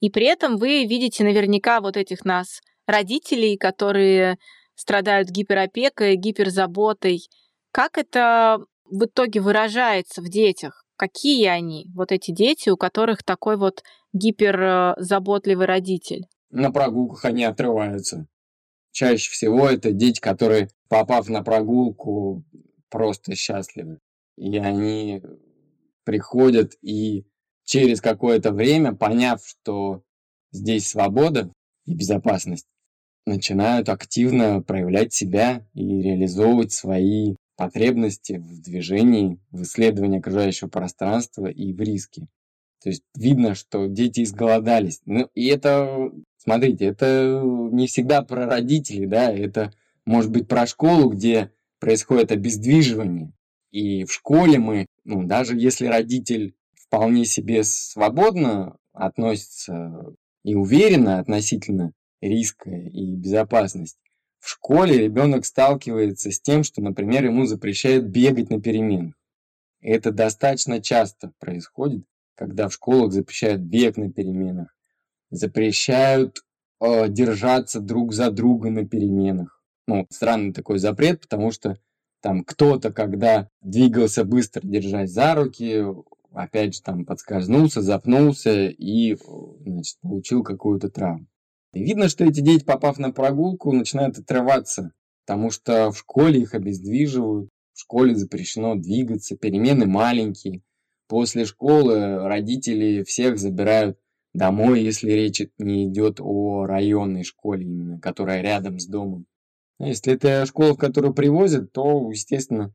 И 0.00 0.10
при 0.10 0.26
этом 0.26 0.58
вы 0.58 0.84
видите 0.84 1.24
наверняка 1.24 1.80
вот 1.80 1.96
этих 1.96 2.26
нас 2.26 2.60
родителей, 2.86 3.56
которые 3.56 4.36
страдают 4.74 5.30
гиперопекой, 5.30 6.16
гиперзаботой. 6.16 7.22
Как 7.70 7.96
это 7.96 8.58
в 8.84 9.06
итоге 9.06 9.40
выражается 9.40 10.20
в 10.20 10.28
детях? 10.28 10.84
Какие 10.96 11.46
они, 11.46 11.86
вот 11.94 12.12
эти 12.12 12.32
дети, 12.32 12.68
у 12.68 12.76
которых 12.76 13.22
такой 13.22 13.56
вот 13.56 13.82
гиперзаботливый 14.12 15.64
родитель? 15.64 16.26
На 16.50 16.70
прогулках 16.70 17.24
они 17.24 17.44
отрываются. 17.44 18.26
Чаще 18.90 19.30
всего 19.30 19.70
это 19.70 19.90
дети, 19.92 20.20
которые, 20.20 20.68
попав 20.90 21.30
на 21.30 21.42
прогулку, 21.42 22.44
просто 22.90 23.34
счастливы. 23.34 24.00
И 24.36 24.58
они 24.58 25.22
приходят 26.04 26.76
и 26.82 27.24
через 27.64 28.00
какое-то 28.00 28.52
время, 28.52 28.94
поняв, 28.94 29.42
что 29.46 30.02
здесь 30.50 30.88
свобода 30.88 31.52
и 31.86 31.94
безопасность, 31.94 32.66
начинают 33.26 33.88
активно 33.88 34.62
проявлять 34.62 35.12
себя 35.12 35.66
и 35.74 36.02
реализовывать 36.02 36.72
свои 36.72 37.36
потребности 37.56 38.34
в 38.34 38.60
движении, 38.60 39.38
в 39.50 39.62
исследовании 39.62 40.18
окружающего 40.18 40.68
пространства 40.68 41.46
и 41.46 41.72
в 41.72 41.80
риске. 41.80 42.26
То 42.82 42.88
есть 42.88 43.02
видно, 43.16 43.54
что 43.54 43.86
дети 43.86 44.22
изголодались. 44.22 45.00
Ну, 45.06 45.30
и 45.34 45.46
это, 45.46 46.10
смотрите, 46.36 46.86
это 46.86 47.40
не 47.44 47.86
всегда 47.86 48.22
про 48.22 48.46
родителей, 48.46 49.06
да, 49.06 49.32
это 49.32 49.72
может 50.04 50.32
быть 50.32 50.48
про 50.48 50.66
школу, 50.66 51.10
где 51.10 51.52
происходит 51.78 52.32
обездвиживание. 52.32 53.32
И 53.70 54.04
в 54.04 54.12
школе 54.12 54.58
мы, 54.58 54.86
ну, 55.04 55.24
даже 55.24 55.56
если 55.56 55.86
родитель 55.86 56.54
вполне 56.74 57.24
себе 57.24 57.64
свободно 57.64 58.76
относится 58.92 60.14
и 60.44 60.54
уверенно 60.54 61.18
относительно 61.18 61.92
риска 62.20 62.70
и 62.70 63.14
безопасности. 63.16 63.98
В 64.38 64.48
школе 64.48 64.98
ребенок 64.98 65.44
сталкивается 65.44 66.30
с 66.30 66.40
тем, 66.40 66.64
что, 66.64 66.82
например, 66.82 67.24
ему 67.24 67.46
запрещают 67.46 68.06
бегать 68.06 68.50
на 68.50 68.60
переменах. 68.60 69.14
Это 69.80 70.12
достаточно 70.12 70.80
часто 70.80 71.32
происходит, 71.38 72.04
когда 72.34 72.68
в 72.68 72.72
школах 72.74 73.12
запрещают 73.12 73.62
бег 73.62 73.96
на 73.96 74.12
переменах, 74.12 74.76
запрещают 75.30 76.38
э, 76.80 77.08
держаться 77.08 77.80
друг 77.80 78.12
за 78.12 78.30
друга 78.30 78.70
на 78.70 78.86
переменах. 78.86 79.62
Ну, 79.86 80.06
странный 80.10 80.52
такой 80.52 80.78
запрет, 80.78 81.20
потому 81.20 81.50
что 81.50 81.78
там 82.22 82.44
кто-то, 82.44 82.92
когда 82.92 83.48
двигался 83.60 84.24
быстро, 84.24 84.66
держась 84.66 85.10
за 85.10 85.34
руки, 85.34 85.84
опять 86.32 86.74
же 86.74 86.82
там 86.82 87.04
подскользнулся, 87.04 87.82
запнулся 87.82 88.68
и 88.68 89.16
значит, 89.66 89.98
получил 90.00 90.42
какую-то 90.42 90.88
травму. 90.88 91.26
И 91.74 91.82
видно, 91.82 92.08
что 92.08 92.24
эти 92.24 92.40
дети, 92.40 92.64
попав 92.64 92.98
на 92.98 93.10
прогулку, 93.12 93.72
начинают 93.72 94.18
отрываться, 94.18 94.92
потому 95.26 95.50
что 95.50 95.90
в 95.90 95.98
школе 95.98 96.40
их 96.40 96.54
обездвиживают, 96.54 97.50
в 97.72 97.80
школе 97.80 98.14
запрещено 98.14 98.76
двигаться, 98.76 99.36
перемены 99.36 99.86
маленькие. 99.86 100.62
После 101.08 101.44
школы 101.44 102.28
родители 102.28 103.02
всех 103.02 103.38
забирают 103.38 103.98
домой, 104.34 104.82
если 104.82 105.10
речь 105.10 105.42
не 105.58 105.88
идет 105.88 106.18
о 106.20 106.66
районной 106.66 107.24
школе 107.24 107.64
именно, 107.64 107.98
которая 107.98 108.42
рядом 108.42 108.78
с 108.78 108.86
домом. 108.86 109.26
Если 109.84 110.12
это 110.12 110.46
школа, 110.46 110.74
в 110.74 110.78
которую 110.78 111.12
привозят, 111.12 111.72
то, 111.72 112.08
естественно, 112.08 112.72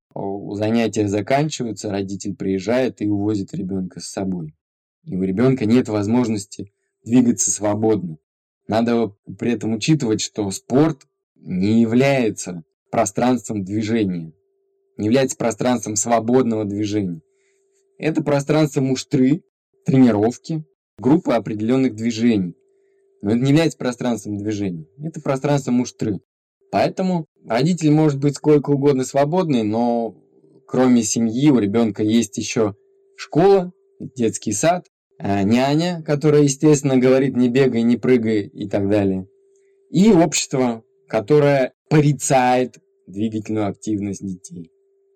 занятия 0.52 1.08
заканчиваются, 1.08 1.90
родитель 1.90 2.36
приезжает 2.36 3.02
и 3.02 3.08
увозит 3.08 3.54
ребенка 3.54 4.02
с 4.02 4.08
собой. 4.08 4.54
И 5.06 5.16
у 5.16 5.24
ребенка 5.24 5.66
нет 5.66 5.88
возможности 5.88 6.74
двигаться 7.06 7.50
свободно. 7.50 8.18
Надо 8.68 9.16
при 9.40 9.54
этом 9.54 9.74
учитывать, 9.74 10.20
что 10.20 10.52
спорт 10.52 11.04
не 11.36 11.80
является 11.80 12.64
пространством 12.92 13.64
движения, 13.64 14.34
не 14.98 15.06
является 15.06 15.38
пространством 15.38 15.96
свободного 15.96 16.66
движения. 16.66 17.22
Это 17.98 18.22
пространство 18.22 18.82
муштры, 18.82 19.44
тренировки, 19.86 20.66
группы 20.98 21.32
определенных 21.32 21.96
движений. 21.96 22.56
Но 23.22 23.32
это 23.32 23.40
не 23.40 23.52
является 23.52 23.78
пространством 23.78 24.38
движения. 24.38 24.88
Это 25.02 25.22
пространство 25.22 25.72
муштры. 25.72 26.20
Поэтому 26.72 27.28
родитель 27.46 27.92
может 27.92 28.20
быть 28.20 28.36
сколько 28.36 28.72
угодно 28.72 29.04
свободный, 29.04 29.64
но 29.64 30.16
кроме 30.68 31.04
семьи 31.04 31.50
у 31.50 31.60
ребенка 31.60 32.04
есть 32.04 32.38
еще 32.38 32.76
школа, 33.16 33.72
детский 34.00 34.52
сад, 34.52 34.86
а 35.20 35.44
няня, 35.44 36.04
которая, 36.06 36.44
естественно, 36.44 36.98
говорит 36.98 37.36
не 37.36 37.50
бегай, 37.50 37.82
не 37.82 37.98
прыгай 37.98 38.48
и 38.48 38.68
так 38.70 38.90
далее. 38.90 39.28
И 39.90 40.12
общество, 40.12 40.84
которое 41.08 41.74
порицает 41.90 42.78
двигательную 43.08 43.68
активность 43.68 44.26
детей. 44.26 44.70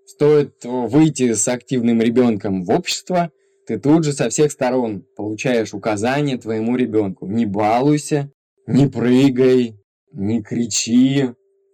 Стоит 0.05 0.63
выйти 0.63 1.34
с 1.34 1.48
активным 1.48 2.01
ребенком 2.01 2.63
в 2.63 2.72
общество, 2.72 3.31
ты 3.67 3.79
тут 3.79 4.03
же 4.03 4.13
со 4.13 4.29
всех 4.29 4.51
сторон 4.51 5.05
получаешь 5.15 5.74
указания 5.74 6.38
твоему 6.38 6.75
ребенку. 6.75 7.27
Не 7.27 7.46
балуйся, 7.46 8.31
не 8.65 8.88
прыгай, 8.88 9.75
не 10.13 10.41
кричи, 10.41 11.29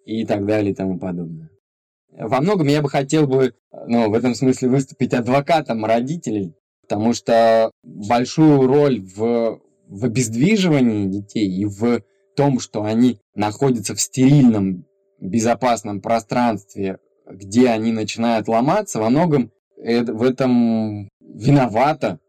и 0.08 0.26
так 0.26 0.46
далее 0.46 0.72
и 0.72 0.76
тому 0.76 0.98
подобное. 0.98 1.50
Во 2.18 2.40
многом 2.40 2.68
я 2.68 2.82
бы 2.82 2.90
хотел 2.90 3.28
бы, 3.28 3.54
ну, 3.88 4.10
в 4.10 4.14
этом 4.14 4.34
смысле 4.34 4.70
выступить 4.70 5.14
адвокатом 5.14 5.86
родителей, 5.86 6.56
потому 6.82 7.14
что 7.14 7.72
большую 7.84 8.66
роль 8.66 9.02
в, 9.02 9.60
в 9.88 10.06
обездвиживании 10.06 11.08
детей 11.08 11.48
и 11.48 11.66
в 11.66 12.02
том, 12.36 12.60
что 12.60 12.84
они 12.84 13.20
находятся 13.36 13.94
в 13.94 14.02
стерильном, 14.02 14.86
безопасном 15.20 16.02
пространстве, 16.02 17.00
где 17.30 17.70
они 17.70 17.92
начинают 17.92 18.48
ломаться, 18.48 19.00
во 19.00 19.10
многом 19.10 19.52
в 19.76 20.24
этом 20.24 21.10
виновато 21.20 22.20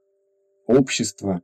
общество 0.66 1.42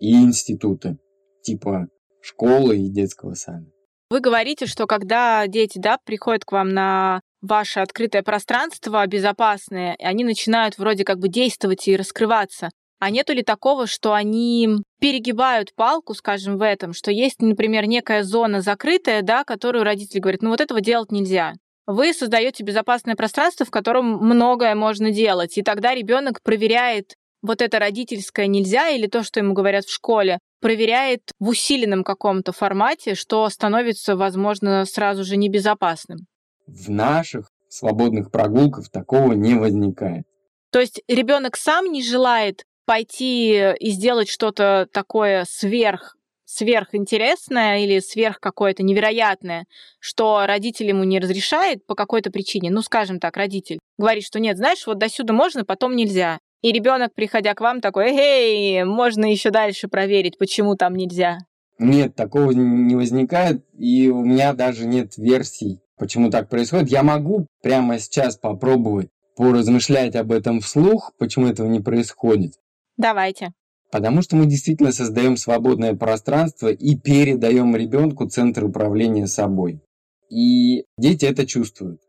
и 0.00 0.12
институты, 0.12 0.98
типа 1.42 1.88
школы 2.20 2.78
и 2.78 2.88
детского 2.88 3.34
сада. 3.34 3.66
Вы 4.08 4.20
говорите, 4.20 4.66
что 4.66 4.86
когда 4.86 5.46
дети 5.48 5.78
да, 5.78 5.98
приходят 6.04 6.44
к 6.44 6.52
вам 6.52 6.68
на 6.68 7.20
ваше 7.42 7.80
открытое 7.80 8.22
пространство 8.22 9.04
безопасное, 9.06 9.96
они 9.98 10.22
начинают 10.22 10.78
вроде 10.78 11.04
как 11.04 11.18
бы 11.18 11.28
действовать 11.28 11.88
и 11.88 11.96
раскрываться. 11.96 12.70
А 12.98 13.10
нету 13.10 13.34
ли 13.34 13.42
такого, 13.42 13.86
что 13.86 14.14
они 14.14 14.78
перегибают 15.00 15.74
палку, 15.74 16.14
скажем, 16.14 16.56
в 16.56 16.62
этом, 16.62 16.92
что 16.92 17.10
есть, 17.10 17.42
например, 17.42 17.86
некая 17.86 18.22
зона 18.22 18.62
закрытая, 18.62 19.22
да, 19.22 19.44
которую 19.44 19.84
родители 19.84 20.20
говорят, 20.20 20.40
ну 20.40 20.50
вот 20.50 20.60
этого 20.60 20.80
делать 20.80 21.10
нельзя. 21.10 21.54
Вы 21.86 22.12
создаете 22.12 22.64
безопасное 22.64 23.16
пространство, 23.16 23.66
в 23.66 23.70
котором 23.70 24.18
многое 24.18 24.74
можно 24.74 25.10
делать, 25.10 25.58
и 25.58 25.62
тогда 25.62 25.94
ребенок 25.94 26.42
проверяет 26.42 27.14
вот 27.46 27.62
это 27.62 27.78
родительское 27.78 28.46
нельзя 28.46 28.88
или 28.88 29.06
то, 29.06 29.22
что 29.22 29.40
ему 29.40 29.54
говорят 29.54 29.84
в 29.84 29.94
школе, 29.94 30.38
проверяет 30.60 31.20
в 31.38 31.48
усиленном 31.48 32.04
каком-то 32.04 32.52
формате, 32.52 33.14
что 33.14 33.48
становится, 33.48 34.16
возможно, 34.16 34.84
сразу 34.84 35.24
же 35.24 35.36
небезопасным. 35.36 36.26
В 36.66 36.90
наших 36.90 37.50
свободных 37.68 38.30
прогулках 38.30 38.88
такого 38.90 39.32
не 39.32 39.54
возникает. 39.54 40.24
То 40.70 40.80
есть 40.80 41.02
ребенок 41.08 41.56
сам 41.56 41.90
не 41.92 42.02
желает 42.02 42.64
пойти 42.84 43.74
и 43.78 43.90
сделать 43.90 44.28
что-то 44.28 44.88
такое 44.92 45.44
сверх 45.48 46.16
сверхинтересное 46.48 47.80
или 47.80 47.98
сверх 47.98 48.38
какое-то 48.38 48.84
невероятное, 48.84 49.66
что 49.98 50.46
родитель 50.46 50.86
ему 50.86 51.02
не 51.02 51.18
разрешает 51.18 51.84
по 51.86 51.94
какой-то 51.96 52.30
причине, 52.30 52.70
ну, 52.70 52.82
скажем 52.82 53.18
так, 53.18 53.36
родитель 53.36 53.80
говорит, 53.98 54.24
что 54.24 54.38
нет, 54.38 54.56
знаешь, 54.56 54.86
вот 54.86 54.98
до 54.98 55.08
сюда 55.08 55.34
можно, 55.34 55.64
потом 55.64 55.96
нельзя. 55.96 56.38
И 56.62 56.72
ребенок, 56.72 57.14
приходя 57.14 57.54
к 57.54 57.60
вам, 57.60 57.80
такой, 57.80 58.10
эй, 58.10 58.84
можно 58.84 59.24
еще 59.26 59.50
дальше 59.50 59.88
проверить, 59.88 60.38
почему 60.38 60.76
там 60.76 60.94
нельзя. 60.94 61.38
Нет, 61.78 62.14
такого 62.14 62.52
не 62.52 62.94
возникает, 62.94 63.64
и 63.78 64.08
у 64.08 64.24
меня 64.24 64.54
даже 64.54 64.86
нет 64.86 65.18
версий, 65.18 65.80
почему 65.98 66.30
так 66.30 66.48
происходит. 66.48 66.88
Я 66.90 67.02
могу 67.02 67.46
прямо 67.62 67.98
сейчас 67.98 68.36
попробовать 68.38 69.08
поразмышлять 69.36 70.16
об 70.16 70.32
этом 70.32 70.60
вслух, 70.60 71.12
почему 71.18 71.46
этого 71.46 71.68
не 71.68 71.80
происходит. 71.80 72.54
Давайте. 72.96 73.52
Потому 73.92 74.22
что 74.22 74.34
мы 74.34 74.46
действительно 74.46 74.92
создаем 74.92 75.36
свободное 75.36 75.94
пространство 75.94 76.68
и 76.68 76.96
передаем 76.96 77.76
ребенку 77.76 78.26
центр 78.26 78.64
управления 78.64 79.26
собой. 79.26 79.80
И 80.28 80.84
дети 80.98 81.24
это 81.26 81.46
чувствуют. 81.46 82.00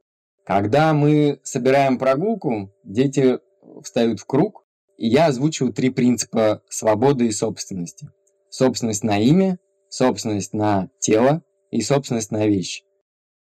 Когда 0.45 0.93
мы 0.93 1.39
собираем 1.43 1.99
прогулку, 1.99 2.71
дети 2.83 3.39
встают 3.81 4.19
в 4.19 4.25
круг, 4.25 4.65
и 4.97 5.07
я 5.07 5.27
озвучиваю 5.27 5.73
три 5.73 5.89
принципа 5.89 6.63
свободы 6.69 7.27
и 7.27 7.31
собственности. 7.31 8.09
Собственность 8.49 9.03
на 9.03 9.19
имя, 9.19 9.59
собственность 9.89 10.53
на 10.53 10.89
тело 10.99 11.43
и 11.71 11.81
собственность 11.81 12.31
на 12.31 12.47
вещь. 12.47 12.83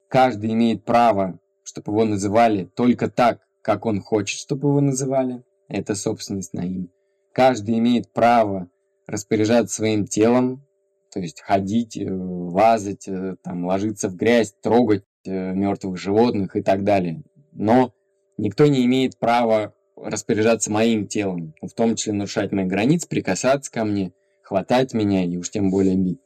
Каждый 0.08 0.52
имеет 0.52 0.84
право, 0.84 1.38
чтобы 1.64 1.92
его 1.92 2.04
называли 2.04 2.64
только 2.64 3.10
так, 3.10 3.40
как 3.62 3.86
он 3.86 4.00
хочет, 4.00 4.38
чтобы 4.38 4.68
его 4.68 4.80
называли. 4.80 5.42
Это 5.68 5.94
собственность 5.94 6.54
на 6.54 6.64
имя. 6.64 6.88
Каждый 7.32 7.78
имеет 7.78 8.12
право 8.12 8.70
распоряжаться 9.06 9.76
своим 9.76 10.06
телом, 10.06 10.64
то 11.12 11.20
есть 11.20 11.40
ходить, 11.40 11.96
э, 11.96 12.06
лазать, 12.10 13.08
э, 13.08 13.36
там, 13.42 13.66
ложиться 13.66 14.08
в 14.08 14.16
грязь, 14.16 14.54
трогать 14.62 15.04
э, 15.24 15.52
мертвых 15.52 15.96
животных 15.96 16.56
и 16.56 16.62
так 16.62 16.84
далее. 16.84 17.22
Но 17.52 17.92
никто 18.36 18.66
не 18.66 18.84
имеет 18.84 19.18
права 19.18 19.74
распоряжаться 19.96 20.70
моим 20.70 21.06
телом, 21.06 21.54
в 21.60 21.72
том 21.72 21.96
числе 21.96 22.12
нарушать 22.12 22.52
мои 22.52 22.64
границы, 22.64 23.08
прикасаться 23.08 23.70
ко 23.70 23.84
мне, 23.84 24.12
хватать 24.42 24.94
меня 24.94 25.24
и 25.24 25.36
уж 25.36 25.50
тем 25.50 25.70
более 25.70 25.96
бить. 25.96 26.20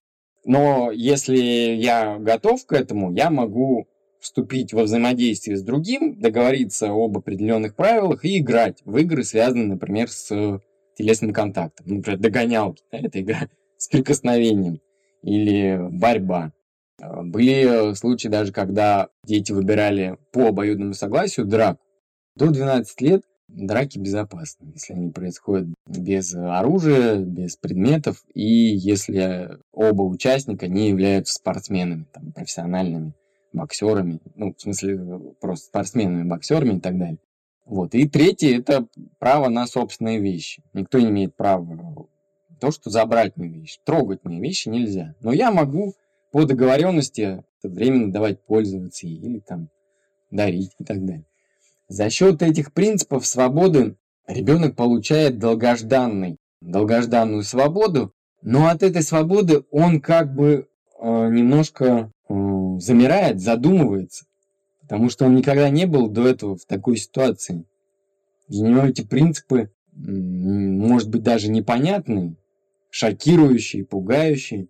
Но 0.45 0.91
если 0.91 1.37
я 1.39 2.19
готов 2.19 2.65
к 2.67 2.73
этому, 2.73 3.12
я 3.12 3.31
могу 3.31 3.87
вступить 4.21 4.73
во 4.73 4.83
взаимодействие 4.83 5.57
с 5.57 5.62
другим, 5.62 6.21
договориться 6.21 6.89
об 6.91 7.17
определенных 7.17 7.75
правилах 7.75 8.25
и 8.25 8.39
играть 8.39 8.81
в 8.85 8.97
игры, 8.99 9.25
связанные, 9.25 9.67
например, 9.67 10.11
с 10.11 10.61
телесным 10.97 11.33
контактом. 11.33 11.87
Например, 11.97 12.19
догонялки, 12.19 12.83
да, 12.93 12.99
это 12.99 13.21
игра 13.21 13.49
с 13.77 13.89
прикосновением 13.89 14.81
или 15.23 15.79
борьба. 15.91 16.53
Были 16.99 17.95
случаи 17.95 18.29
даже, 18.29 18.53
когда 18.53 19.09
дети 19.25 19.53
выбирали 19.53 20.19
по 20.33 20.49
обоюдному 20.49 20.93
согласию 20.93 21.47
драку. 21.47 21.81
До 22.37 22.50
12 22.50 23.00
лет 23.00 23.23
драки 23.52 23.99
безопасны, 23.99 24.73
если 24.75 24.95
они 24.95 25.11
происходят 25.11 25.69
без 25.87 26.35
оружия, 26.35 27.16
без 27.16 27.57
предметов, 27.57 28.25
и 28.35 28.42
если 28.42 29.59
оба 29.73 30.02
участника 30.02 30.69
не 30.69 30.88
являются 30.88 31.35
спортсменами, 31.35 32.07
там, 32.12 32.33
профессиональными 32.33 33.14
боксерами, 33.52 34.21
ну, 34.37 34.54
в 34.57 34.61
смысле, 34.61 35.35
просто 35.40 35.66
спортсменами, 35.66 36.28
боксерами 36.28 36.76
и 36.76 36.80
так 36.80 36.99
далее. 36.99 37.19
Вот. 37.66 37.95
И 37.95 38.09
третье– 38.09 38.59
это 38.59 38.87
право 39.19 39.49
на 39.49 39.66
собственные 39.66 40.21
вещи. 40.21 40.62
Никто 40.73 40.99
не 40.99 41.07
имеет 41.07 41.37
права 41.37 42.09
то, 42.61 42.71
что 42.71 42.90
забрать 42.90 43.37
мои 43.37 43.49
вещи. 43.49 43.78
Трогать 43.85 44.25
мои 44.25 44.40
вещи 44.40 44.69
нельзя. 44.69 45.14
Но 45.21 45.33
я 45.33 45.50
могу 45.50 45.95
по 46.33 46.45
договоренности 46.45 47.45
временно 47.62 48.12
давать 48.12 48.45
пользоваться 48.45 49.07
или 49.07 49.40
там 49.40 49.69
дарить 50.30 50.73
и 50.78 50.85
так 50.85 51.04
далее. 51.04 51.25
За 51.91 52.09
счет 52.09 52.41
этих 52.41 52.73
принципов 52.73 53.27
свободы 53.27 53.97
ребенок 54.29 54.77
получает 54.77 55.41
долгожданный, 55.41 56.37
долгожданную 56.61 57.43
свободу, 57.43 58.15
но 58.43 58.69
от 58.69 58.85
этой 58.85 59.03
свободы 59.03 59.65
он 59.73 60.01
как 60.01 60.33
бы 60.33 60.69
э, 61.01 61.05
немножко 61.05 62.13
э, 62.29 62.35
замирает, 62.79 63.41
задумывается, 63.41 64.27
потому 64.83 65.11
что 65.11 65.25
он 65.25 65.35
никогда 65.35 65.69
не 65.69 65.85
был 65.85 66.09
до 66.09 66.29
этого 66.29 66.57
в 66.57 66.65
такой 66.65 66.97
ситуации. 66.97 67.65
Для 68.47 68.69
него 68.69 68.83
эти 68.83 69.03
принципы, 69.03 69.73
может 69.93 71.09
быть, 71.09 71.25
даже 71.25 71.51
непонятные, 71.51 72.37
шокирующие, 72.91 73.85
пугающие. 73.85 74.69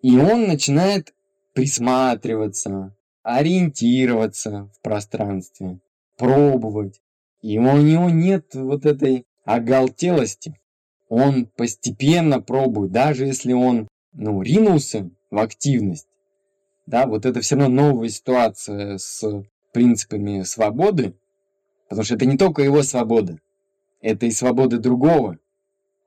И 0.00 0.16
он 0.16 0.46
начинает 0.46 1.12
присматриваться, 1.52 2.96
ориентироваться 3.22 4.70
в 4.74 4.80
пространстве, 4.80 5.78
пробовать. 6.16 7.00
И 7.42 7.58
у 7.58 7.76
него 7.76 8.10
нет 8.10 8.54
вот 8.54 8.86
этой 8.86 9.24
оголтелости. 9.44 10.58
Он 11.08 11.46
постепенно 11.46 12.40
пробует, 12.40 12.90
даже 12.90 13.26
если 13.26 13.52
он 13.52 13.88
ну, 14.12 14.42
ринулся 14.42 15.10
в 15.30 15.38
активность. 15.38 16.08
Да, 16.86 17.06
вот 17.06 17.26
это 17.26 17.40
все 17.40 17.56
равно 17.56 17.82
новая 17.90 18.08
ситуация 18.08 18.98
с 18.98 19.22
принципами 19.72 20.42
свободы, 20.42 21.14
потому 21.88 22.04
что 22.04 22.14
это 22.14 22.26
не 22.26 22.36
только 22.36 22.62
его 22.62 22.82
свобода, 22.82 23.38
это 24.00 24.26
и 24.26 24.30
свобода 24.30 24.78
другого. 24.78 25.38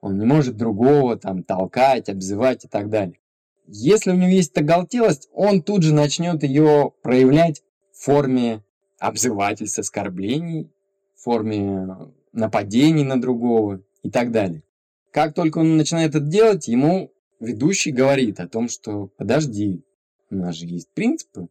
Он 0.00 0.18
не 0.18 0.24
может 0.24 0.56
другого 0.56 1.16
там 1.16 1.42
толкать, 1.42 2.08
обзывать 2.08 2.64
и 2.64 2.68
так 2.68 2.88
далее. 2.88 3.18
Если 3.66 4.10
у 4.10 4.14
него 4.14 4.30
есть 4.30 4.56
оголтелость, 4.56 5.28
он 5.32 5.62
тут 5.62 5.82
же 5.82 5.94
начнет 5.94 6.42
ее 6.42 6.92
проявлять 7.02 7.62
в 7.92 8.04
форме 8.04 8.64
обзывательств, 9.00 9.78
оскорблений, 9.78 10.70
в 11.16 11.22
форме 11.22 11.88
нападений 12.32 13.02
на 13.02 13.20
другого 13.20 13.82
и 14.02 14.10
так 14.10 14.30
далее. 14.30 14.62
Как 15.10 15.34
только 15.34 15.58
он 15.58 15.76
начинает 15.76 16.14
это 16.14 16.24
делать, 16.24 16.68
ему 16.68 17.10
ведущий 17.40 17.90
говорит 17.90 18.38
о 18.38 18.48
том, 18.48 18.68
что 18.68 19.08
подожди, 19.16 19.82
у 20.30 20.36
нас 20.36 20.54
же 20.54 20.66
есть 20.66 20.88
принципы, 20.94 21.48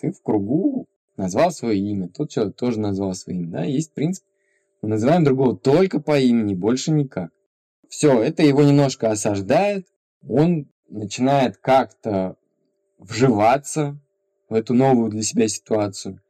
ты 0.00 0.12
в 0.12 0.22
кругу 0.22 0.86
назвал 1.16 1.50
свое 1.50 1.78
имя, 1.78 2.08
тот 2.08 2.30
человек 2.30 2.56
тоже 2.56 2.80
назвал 2.80 3.14
свое 3.14 3.40
имя, 3.40 3.50
да, 3.50 3.64
есть 3.64 3.92
принцип, 3.92 4.24
мы 4.80 4.88
называем 4.88 5.24
другого 5.24 5.56
только 5.56 6.00
по 6.00 6.18
имени, 6.18 6.54
больше 6.54 6.90
никак. 6.90 7.30
Все, 7.88 8.22
это 8.22 8.42
его 8.42 8.62
немножко 8.62 9.10
осаждает, 9.10 9.86
он 10.26 10.66
начинает 10.88 11.58
как-то 11.58 12.36
вживаться 12.98 13.98
в 14.48 14.54
эту 14.54 14.72
новую 14.74 15.10
для 15.10 15.22
себя 15.22 15.48
ситуацию. 15.48 16.20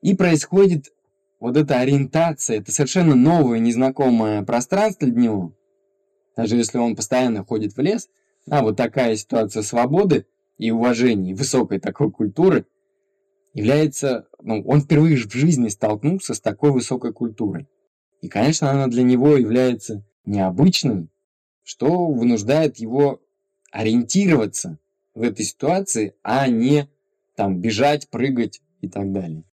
И 0.00 0.14
происходит 0.14 0.92
вот 1.40 1.56
эта 1.56 1.78
ориентация, 1.80 2.58
это 2.58 2.72
совершенно 2.72 3.14
новое, 3.14 3.58
незнакомое 3.58 4.42
пространство 4.42 5.08
для 5.08 5.22
него. 5.22 5.54
Даже 6.36 6.56
если 6.56 6.78
он 6.78 6.96
постоянно 6.96 7.44
ходит 7.44 7.76
в 7.76 7.80
лес, 7.80 8.08
а 8.48 8.62
вот 8.62 8.76
такая 8.76 9.16
ситуация 9.16 9.62
свободы 9.62 10.26
и 10.56 10.70
уважения, 10.70 11.34
высокой 11.34 11.80
такой 11.80 12.10
культуры 12.10 12.66
является, 13.54 14.28
ну, 14.40 14.62
он 14.66 14.80
впервые 14.80 15.16
в 15.16 15.32
жизни 15.32 15.68
столкнулся 15.68 16.34
с 16.34 16.40
такой 16.40 16.70
высокой 16.70 17.12
культурой. 17.12 17.68
И, 18.20 18.28
конечно, 18.28 18.70
она 18.70 18.86
для 18.86 19.02
него 19.02 19.36
является 19.36 20.04
необычным, 20.24 21.10
что 21.62 22.06
вынуждает 22.06 22.78
его 22.78 23.20
ориентироваться 23.70 24.78
в 25.14 25.22
этой 25.22 25.44
ситуации, 25.44 26.14
а 26.22 26.48
не 26.48 26.88
там 27.36 27.60
бежать, 27.60 28.08
прыгать 28.10 28.60
и 28.80 28.88
так 28.88 29.12
далее. 29.12 29.44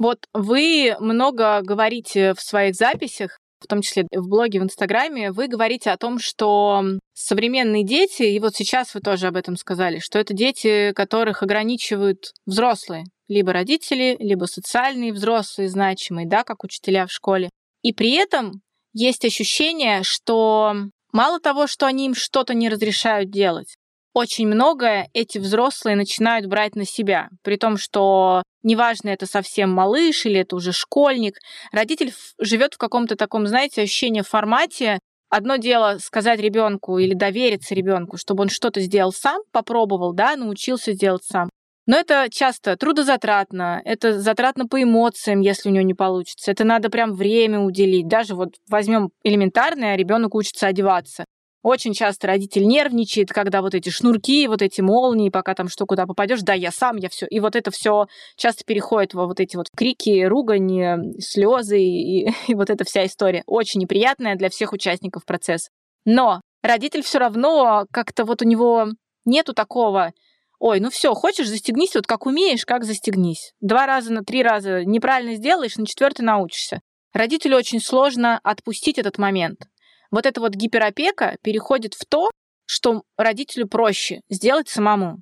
Вот 0.00 0.26
вы 0.32 0.96
много 0.98 1.60
говорите 1.60 2.32
в 2.32 2.40
своих 2.40 2.74
записях, 2.74 3.38
в 3.60 3.66
том 3.66 3.82
числе 3.82 4.06
в 4.10 4.28
блоге, 4.28 4.58
в 4.58 4.62
Инстаграме, 4.62 5.30
вы 5.30 5.46
говорите 5.46 5.90
о 5.90 5.98
том, 5.98 6.18
что 6.18 6.82
современные 7.12 7.84
дети, 7.84 8.22
и 8.22 8.40
вот 8.40 8.56
сейчас 8.56 8.94
вы 8.94 9.00
тоже 9.00 9.26
об 9.26 9.36
этом 9.36 9.56
сказали, 9.56 9.98
что 9.98 10.18
это 10.18 10.32
дети, 10.32 10.92
которых 10.94 11.42
ограничивают 11.42 12.32
взрослые, 12.46 13.04
либо 13.28 13.52
родители, 13.52 14.16
либо 14.18 14.46
социальные 14.46 15.12
взрослые 15.12 15.68
значимые, 15.68 16.26
да, 16.26 16.44
как 16.44 16.64
учителя 16.64 17.06
в 17.06 17.12
школе. 17.12 17.50
И 17.82 17.92
при 17.92 18.12
этом 18.12 18.62
есть 18.94 19.26
ощущение, 19.26 20.02
что 20.02 20.74
мало 21.12 21.40
того, 21.40 21.66
что 21.66 21.84
они 21.84 22.06
им 22.06 22.14
что-то 22.14 22.54
не 22.54 22.70
разрешают 22.70 23.30
делать, 23.30 23.76
очень 24.12 24.46
многое 24.46 25.08
эти 25.14 25.38
взрослые 25.38 25.96
начинают 25.96 26.46
брать 26.46 26.74
на 26.74 26.84
себя, 26.84 27.28
при 27.42 27.56
том, 27.56 27.76
что 27.76 28.42
неважно, 28.62 29.10
это 29.10 29.26
совсем 29.26 29.70
малыш 29.70 30.26
или 30.26 30.40
это 30.40 30.56
уже 30.56 30.72
школьник, 30.72 31.38
родитель 31.72 32.12
живет 32.38 32.74
в 32.74 32.78
каком-то 32.78 33.16
таком, 33.16 33.46
знаете, 33.46 33.82
ощущении 33.82 34.22
формате. 34.22 34.98
Одно 35.28 35.56
дело 35.56 35.98
сказать 36.00 36.40
ребенку 36.40 36.98
или 36.98 37.14
довериться 37.14 37.74
ребенку, 37.74 38.16
чтобы 38.16 38.42
он 38.42 38.48
что-то 38.48 38.80
сделал 38.80 39.12
сам, 39.12 39.42
попробовал, 39.52 40.12
да, 40.12 40.34
научился 40.34 40.92
делать 40.92 41.22
сам. 41.24 41.48
Но 41.86 41.96
это 41.96 42.28
часто 42.30 42.76
трудозатратно, 42.76 43.80
это 43.84 44.20
затратно 44.20 44.66
по 44.66 44.82
эмоциям, 44.82 45.40
если 45.40 45.68
у 45.68 45.72
него 45.72 45.84
не 45.84 45.94
получится. 45.94 46.50
Это 46.50 46.64
надо 46.64 46.90
прям 46.90 47.14
время 47.14 47.60
уделить. 47.60 48.06
Даже 48.06 48.34
вот 48.34 48.56
возьмем 48.68 49.10
элементарное, 49.24 49.96
ребенок 49.96 50.34
учится 50.34 50.66
одеваться. 50.66 51.24
Очень 51.62 51.92
часто 51.92 52.26
родитель 52.26 52.66
нервничает, 52.66 53.30
когда 53.30 53.60
вот 53.60 53.74
эти 53.74 53.90
шнурки, 53.90 54.46
вот 54.48 54.62
эти 54.62 54.80
молнии, 54.80 55.28
пока 55.28 55.54
там 55.54 55.68
что 55.68 55.84
куда 55.84 56.06
попадешь, 56.06 56.40
да, 56.40 56.54
я 56.54 56.70
сам, 56.70 56.96
я 56.96 57.08
все. 57.10 57.26
И 57.26 57.38
вот 57.38 57.54
это 57.54 57.70
все 57.70 58.06
часто 58.36 58.64
переходит 58.64 59.12
во 59.12 59.26
вот 59.26 59.40
эти 59.40 59.56
вот 59.56 59.66
крики, 59.76 60.24
ругань, 60.24 61.20
слезы 61.20 61.80
и, 61.80 62.30
и 62.48 62.54
вот 62.54 62.70
эта 62.70 62.84
вся 62.84 63.04
история. 63.04 63.42
Очень 63.46 63.80
неприятная 63.80 64.36
для 64.36 64.48
всех 64.48 64.72
участников 64.72 65.26
процесса. 65.26 65.70
Но 66.06 66.40
родитель 66.62 67.02
все 67.02 67.18
равно 67.18 67.86
как-то 67.92 68.24
вот 68.24 68.40
у 68.40 68.46
него 68.46 68.88
нету 69.26 69.52
такого 69.52 70.12
ой, 70.60 70.78
ну 70.78 70.90
все, 70.90 71.14
хочешь, 71.14 71.48
застегнись 71.48 71.94
вот 71.94 72.06
как 72.06 72.26
умеешь, 72.26 72.64
как 72.64 72.84
застегнись. 72.84 73.54
Два 73.60 73.86
раза 73.86 74.12
на 74.12 74.22
три 74.22 74.42
раза 74.42 74.84
неправильно 74.84 75.34
сделаешь, 75.34 75.76
на 75.76 75.86
четвертый 75.86 76.22
научишься. 76.22 76.80
Родителю 77.12 77.56
очень 77.56 77.80
сложно 77.80 78.38
отпустить 78.44 78.98
этот 78.98 79.18
момент. 79.18 79.62
Вот 80.10 80.26
эта 80.26 80.40
вот 80.40 80.54
гиперопека 80.54 81.36
переходит 81.42 81.94
в 81.94 82.04
то, 82.06 82.30
что 82.66 83.02
родителю 83.16 83.68
проще 83.68 84.20
сделать 84.28 84.68
самому. 84.68 85.20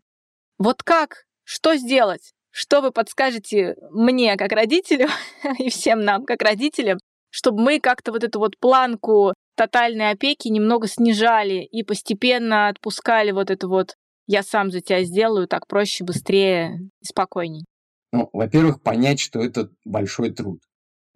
Вот 0.59 0.83
как? 0.83 1.25
Что 1.45 1.77
сделать? 1.77 2.33
Что 2.51 2.81
вы 2.81 2.91
подскажете 2.91 3.77
мне, 3.91 4.37
как 4.37 4.53
родителю, 4.53 5.09
и 5.59 5.71
всем 5.71 6.01
нам, 6.01 6.25
как 6.25 6.43
родителям, 6.43 6.99
чтобы 7.31 7.63
мы 7.63 7.81
как-то 7.81 8.13
вот 8.13 8.25
эту 8.25 8.39
вот 8.39 8.59
планку 8.59 9.35
тотальной 9.57 10.11
опеки 10.11 10.49
немного 10.49 10.89
снижали 10.89 11.63
и 11.65 11.83
постепенно 11.83 12.69
отпускали 12.69 13.31
вот 13.31 13.51
эту 13.51 13.69
вот 13.69 13.95
я 14.27 14.43
сам 14.43 14.71
за 14.71 14.81
тебя 14.81 15.05
сделаю, 15.05 15.49
так 15.49 15.67
проще, 15.67 16.05
быстрее 16.05 16.91
и 17.01 17.05
спокойней? 17.05 17.65
Ну, 18.13 18.29
во-первых, 18.33 18.83
понять, 18.83 19.21
что 19.21 19.43
это 19.43 19.71
большой 19.85 20.31
труд. 20.31 20.61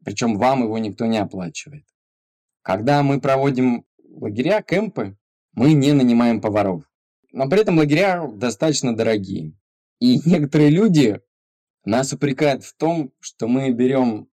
Причем 0.04 0.38
вам 0.38 0.64
его 0.64 0.78
никто 0.78 1.06
не 1.06 1.18
оплачивает. 1.18 1.84
Когда 2.62 3.02
мы 3.02 3.20
проводим 3.20 3.84
лагеря, 3.98 4.62
кемпы, 4.62 5.16
мы 5.52 5.72
не 5.74 5.92
нанимаем 5.92 6.40
поваров. 6.40 6.84
Но 7.32 7.48
при 7.48 7.60
этом 7.60 7.78
лагеря 7.78 8.26
достаточно 8.28 8.96
дорогие. 8.96 9.56
И 9.98 10.18
некоторые 10.28 10.70
люди 10.70 11.20
нас 11.84 12.12
упрекают 12.12 12.64
в 12.64 12.76
том, 12.76 13.12
что 13.20 13.48
мы 13.48 13.70
берем 13.72 14.28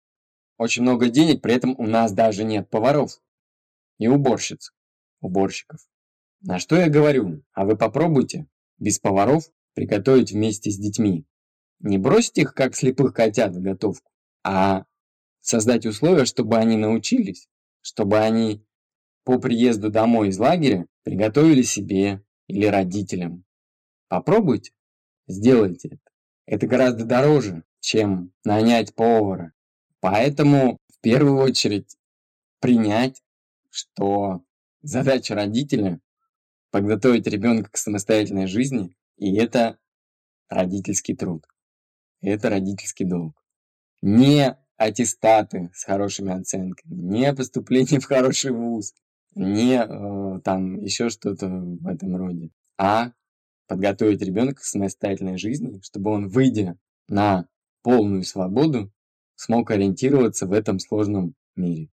очень 0.59 0.83
много 0.83 1.09
денег, 1.09 1.41
при 1.41 1.55
этом 1.55 1.75
у 1.79 1.87
нас 1.87 2.13
даже 2.13 2.45
нет 2.45 2.69
поваров 2.69 3.21
и 3.99 4.09
уборщиц, 4.09 4.73
уборщиков. 5.21 5.81
На 6.41 6.59
что 6.59 6.77
я 6.77 6.89
говорю, 6.89 7.43
а 7.53 7.65
вы 7.65 7.77
попробуйте 7.77 8.47
без 8.79 8.99
поваров 8.99 9.45
приготовить 9.75 10.33
вместе 10.33 10.71
с 10.71 10.77
детьми. 10.77 11.25
Не 11.81 11.97
бросить 11.99 12.39
их, 12.39 12.55
как 12.55 12.75
слепых 12.75 13.15
котят, 13.15 13.55
в 13.55 13.61
готовку, 13.61 14.11
а 14.43 14.85
создать 15.41 15.87
условия, 15.87 16.25
чтобы 16.25 16.57
они 16.57 16.77
научились, 16.77 17.49
чтобы 17.89 18.19
они 18.19 18.63
по 19.25 19.39
приезду 19.39 19.91
домой 19.91 20.29
из 20.29 20.39
лагеря 20.39 20.87
приготовили 21.05 21.63
себе 21.63 22.23
или 22.47 22.67
родителям. 22.67 23.45
Попробуйте, 24.09 24.73
сделайте 25.27 25.89
это. 25.89 26.11
Это 26.45 26.67
гораздо 26.67 27.07
дороже, 27.07 27.65
чем 27.81 28.35
нанять 28.45 28.95
повара. 28.95 29.55
Поэтому 30.01 30.77
в 30.93 31.01
первую 31.01 31.39
очередь 31.39 31.97
принять, 32.61 33.23
что 33.71 34.45
задача 34.83 35.35
родителя 35.35 35.99
подготовить 36.71 37.27
ребенка 37.27 37.71
к 37.71 37.79
самостоятельной 37.79 38.49
жизни, 38.49 38.95
и 39.17 39.35
это 39.37 39.79
родительский 40.51 41.17
труд. 41.17 41.47
Это 42.21 42.51
родительский 42.51 43.07
долг. 43.07 43.43
Не 44.03 44.59
аттестаты 44.79 45.71
с 45.75 45.85
хорошими 45.85 46.33
оценками, 46.33 46.95
не 46.95 47.35
поступление 47.35 48.01
в 48.01 48.07
хороший 48.07 48.53
вуз, 48.53 48.95
не 49.35 49.75
э, 49.75 50.41
там 50.41 50.81
еще 50.81 51.11
что-то 51.11 51.49
в 51.49 51.87
этом 51.87 52.17
роде, 52.17 52.51
а 52.79 53.13
подготовить 53.67 54.23
ребенка 54.23 54.63
к 54.63 54.65
самостоятельной 54.65 55.37
жизни, 55.37 55.81
чтобы 55.83 56.11
он, 56.11 56.29
выйдя 56.29 56.79
на 57.09 57.47
полную 57.83 58.23
свободу, 58.23 58.91
смог 59.35 59.71
ориентироваться 59.71 60.47
в 60.47 60.53
этом 60.53 60.79
сложном 60.79 61.35
мире. 61.55 61.89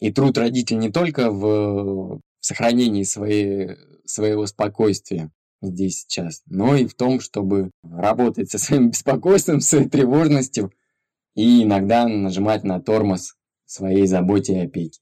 И 0.00 0.10
труд 0.10 0.38
родителей 0.38 0.78
не 0.78 0.90
только 0.90 1.30
в 1.30 2.20
сохранении 2.40 3.04
своей, 3.04 3.76
своего 4.04 4.46
спокойствия 4.46 5.30
здесь 5.60 6.00
сейчас, 6.00 6.42
но 6.46 6.74
и 6.74 6.86
в 6.86 6.94
том, 6.94 7.20
чтобы 7.20 7.70
работать 7.82 8.50
со 8.50 8.58
своим 8.58 8.90
беспокойством, 8.90 9.60
своей 9.60 9.88
тревожностью 9.88 10.72
и 11.34 11.62
иногда 11.62 12.06
нажимать 12.06 12.64
на 12.64 12.80
тормоз 12.80 13.34
своей 13.64 14.06
заботе 14.06 14.54
и 14.54 14.66
опеки. 14.66 15.00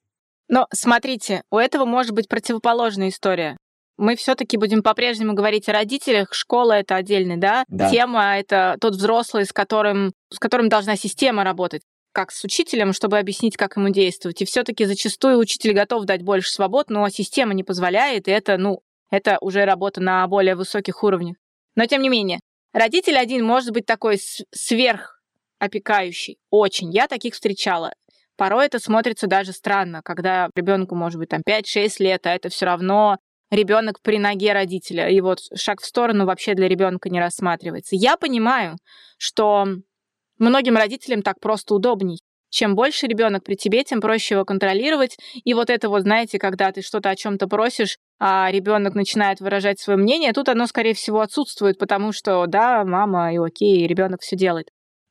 Но 0.49 0.66
смотрите, 0.73 1.43
у 1.51 1.59
этого 1.59 1.85
может 1.85 2.12
быть 2.12 2.29
противоположная 2.29 3.09
история. 3.09 3.57
Мы 3.97 4.16
все-таки 4.16 4.57
будем 4.57 4.83
по-прежнему 4.83 5.35
говорить 5.35 5.69
о 5.69 5.73
родителях. 5.73 6.33
Школа 6.33 6.73
это 6.73 6.97
отдельная, 6.97 7.37
да? 7.37 7.64
да? 7.69 7.90
Тема 7.90 8.38
это 8.38 8.77
тот 8.81 8.95
взрослый, 8.95 9.45
с 9.45 9.53
которым, 9.53 10.12
с 10.33 10.38
которым 10.38 10.69
должна 10.69 10.97
система 10.97 11.45
работать 11.45 11.83
как 12.12 12.33
с 12.33 12.43
учителем, 12.43 12.93
чтобы 12.93 13.19
объяснить, 13.19 13.57
как 13.57 13.77
ему 13.77 13.90
действовать. 13.90 14.43
И 14.43 14.45
все-таки 14.45 14.85
зачастую 14.85 15.38
учитель 15.38 15.73
готов 15.73 16.05
дать 16.05 16.23
больше 16.23 16.51
свобод, 16.51 16.90
но 16.90 17.09
система 17.09 17.55
не 17.55 17.62
позволяет, 17.62 18.27
и 18.27 18.33
это, 18.33 18.57
ну, 18.57 18.81
это 19.11 19.38
уже 19.40 19.64
работа 19.64 20.01
на 20.01 20.27
более 20.27 20.55
высоких 20.55 21.03
уровнях. 21.03 21.37
Но 21.77 21.87
тем 21.87 22.03
не 22.03 22.09
менее, 22.09 22.40
родитель 22.73 23.16
один 23.16 23.45
может 23.45 23.71
быть 23.71 23.87
такой 23.87 24.19
сверхопекающий. 25.61 26.38
Очень. 26.51 26.92
Я 26.92 27.07
таких 27.07 27.35
встречала. 27.35 27.92
Порой 28.37 28.66
это 28.66 28.79
смотрится 28.79 29.27
даже 29.27 29.53
странно, 29.53 30.01
когда 30.03 30.49
ребенку 30.55 30.94
может 30.94 31.18
быть 31.18 31.29
там 31.29 31.42
5-6 31.46 31.96
лет, 31.99 32.27
а 32.27 32.35
это 32.35 32.49
все 32.49 32.66
равно 32.66 33.18
ребенок 33.51 34.01
при 34.03 34.18
ноге 34.18 34.53
родителя. 34.53 35.09
И 35.09 35.20
вот 35.20 35.40
шаг 35.55 35.81
в 35.81 35.85
сторону 35.85 36.25
вообще 36.25 36.55
для 36.55 36.68
ребенка 36.68 37.11
не 37.11 37.20
рассматривается. 37.20 37.96
Я 37.96 38.16
понимаю, 38.16 38.77
что 39.18 39.66
многим 40.38 40.77
родителям 40.77 41.23
так 41.23 41.38
просто 41.40 41.75
удобней. 41.75 42.20
Чем 42.53 42.75
больше 42.75 43.07
ребенок 43.07 43.44
при 43.44 43.55
тебе, 43.55 43.85
тем 43.85 44.01
проще 44.01 44.35
его 44.35 44.44
контролировать. 44.44 45.16
И 45.44 45.55
вот 45.55 45.70
это 45.70 45.88
вот, 45.88 46.03
знаете, 46.03 46.38
когда 46.38 46.73
ты 46.73 46.83
что-то 46.83 47.11
о 47.11 47.16
чем-то 47.16 47.46
просишь, 47.46 47.99
а 48.18 48.51
ребенок 48.51 48.94
начинает 48.94 49.40
выражать 49.40 49.79
свое 49.79 49.99
мнение, 49.99 50.33
тут 50.33 50.49
оно, 50.49 50.66
скорее 50.66 50.94
всего, 50.94 51.20
отсутствует, 51.20 51.79
потому 51.79 52.11
что, 52.11 52.46
да, 52.46 52.85
мама, 52.85 53.33
и 53.33 53.38
окей, 53.38 53.87
ребенок 53.87 54.23
все 54.23 54.35
делает. 54.35 54.68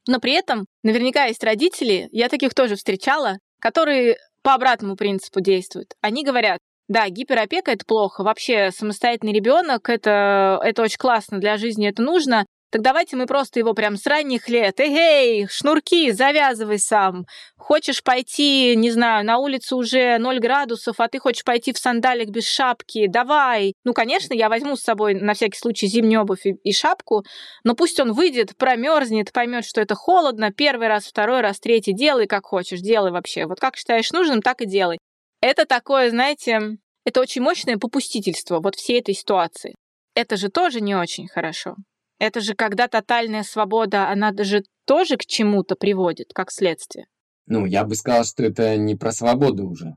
Но 0.08 0.20
при 0.20 0.34
этом 0.34 0.66
наверняка 0.84 1.26
есть 1.26 1.44
родители, 1.44 2.08
я 2.12 2.30
таких 2.30 2.54
тоже 2.54 2.76
встречала, 2.76 3.38
которые 3.60 4.18
по 4.42 4.54
обратному 4.54 4.96
принципу 4.96 5.42
действуют. 5.42 5.94
Они 6.02 6.24
говорят, 6.24 6.60
да, 6.88 7.08
гиперопека 7.08 7.72
это 7.72 7.86
плохо. 7.86 8.24
Вообще 8.24 8.72
самостоятельный 8.72 9.34
ребенок 9.34 9.90
это, 9.90 10.60
это 10.64 10.82
очень 10.82 10.98
классно 10.98 11.40
для 11.40 11.58
жизни, 11.58 11.88
это 11.88 12.02
нужно. 12.02 12.46
Так 12.72 12.84
давайте 12.84 13.16
мы 13.16 13.26
просто 13.26 13.58
его 13.58 13.74
прям 13.74 13.98
с 13.98 14.06
ранних 14.06 14.48
лет. 14.48 14.80
Эй, 14.80 15.48
шнурки, 15.48 16.12
завязывай 16.12 16.78
сам. 16.78 17.26
Хочешь 17.58 18.04
пойти, 18.04 18.76
не 18.76 18.92
знаю, 18.92 19.26
на 19.26 19.40
улицу 19.40 19.78
уже 19.78 20.20
0 20.20 20.40
градусов, 20.40 21.00
а 21.00 21.08
ты 21.08 21.18
хочешь 21.18 21.44
пойти 21.44 21.74
в 21.74 21.80
сандалик 21.80 22.30
без 22.30 22.48
шапки, 22.48 23.08
давай. 23.08 23.74
Ну, 23.84 23.94
конечно, 23.94 24.36
я 24.36 24.50
возьму 24.50 24.76
с 24.76 24.82
собой 24.82 25.16
на 25.16 25.34
всякий 25.34 25.58
случай 25.58 25.88
зимнюю 25.88 26.22
обувь 26.22 26.46
и, 26.46 26.52
и 26.64 26.72
шапку, 26.72 27.24
но 27.64 27.74
пусть 27.74 28.00
он 28.00 28.14
выйдет, 28.14 28.56
промерзнет, 28.56 29.32
поймет, 29.32 29.66
что 29.66 29.82
это 29.82 29.96
холодно, 29.96 30.52
первый 30.52 30.90
раз, 30.90 31.06
второй 31.06 31.42
раз, 31.42 31.60
третий, 31.60 31.94
делай 31.94 32.28
как 32.28 32.46
хочешь, 32.46 32.82
делай 32.82 33.12
вообще. 33.12 33.48
Вот 33.48 33.60
как 33.60 33.78
считаешь 33.78 34.12
нужным, 34.12 34.44
так 34.44 34.62
и 34.62 34.68
делай. 34.68 35.00
Это 35.42 35.66
такое, 35.66 36.12
знаете, 36.12 36.78
это 37.04 37.20
очень 37.20 37.42
мощное 37.42 37.78
попустительство 37.78 38.60
вот 38.60 38.76
всей 38.76 39.00
этой 39.00 39.16
ситуации. 39.16 39.74
Это 40.14 40.38
же 40.38 40.50
тоже 40.50 40.82
не 40.82 40.96
очень 40.96 41.28
хорошо. 41.28 41.76
Это 42.20 42.42
же 42.42 42.54
когда 42.54 42.88
тотальная 42.88 43.44
свобода, 43.44 44.10
она 44.10 44.32
даже 44.32 44.66
тоже 44.86 45.18
к 45.18 45.26
чему-то 45.26 45.76
приводит, 45.76 46.34
как 46.34 46.52
следствие. 46.52 47.08
Ну, 47.46 47.66
я 47.66 47.86
бы 47.86 47.96
сказал, 47.96 48.26
что 48.26 48.44
это 48.44 48.78
не 48.78 48.96
про 48.96 49.12
свободу 49.12 49.68
уже, 49.68 49.96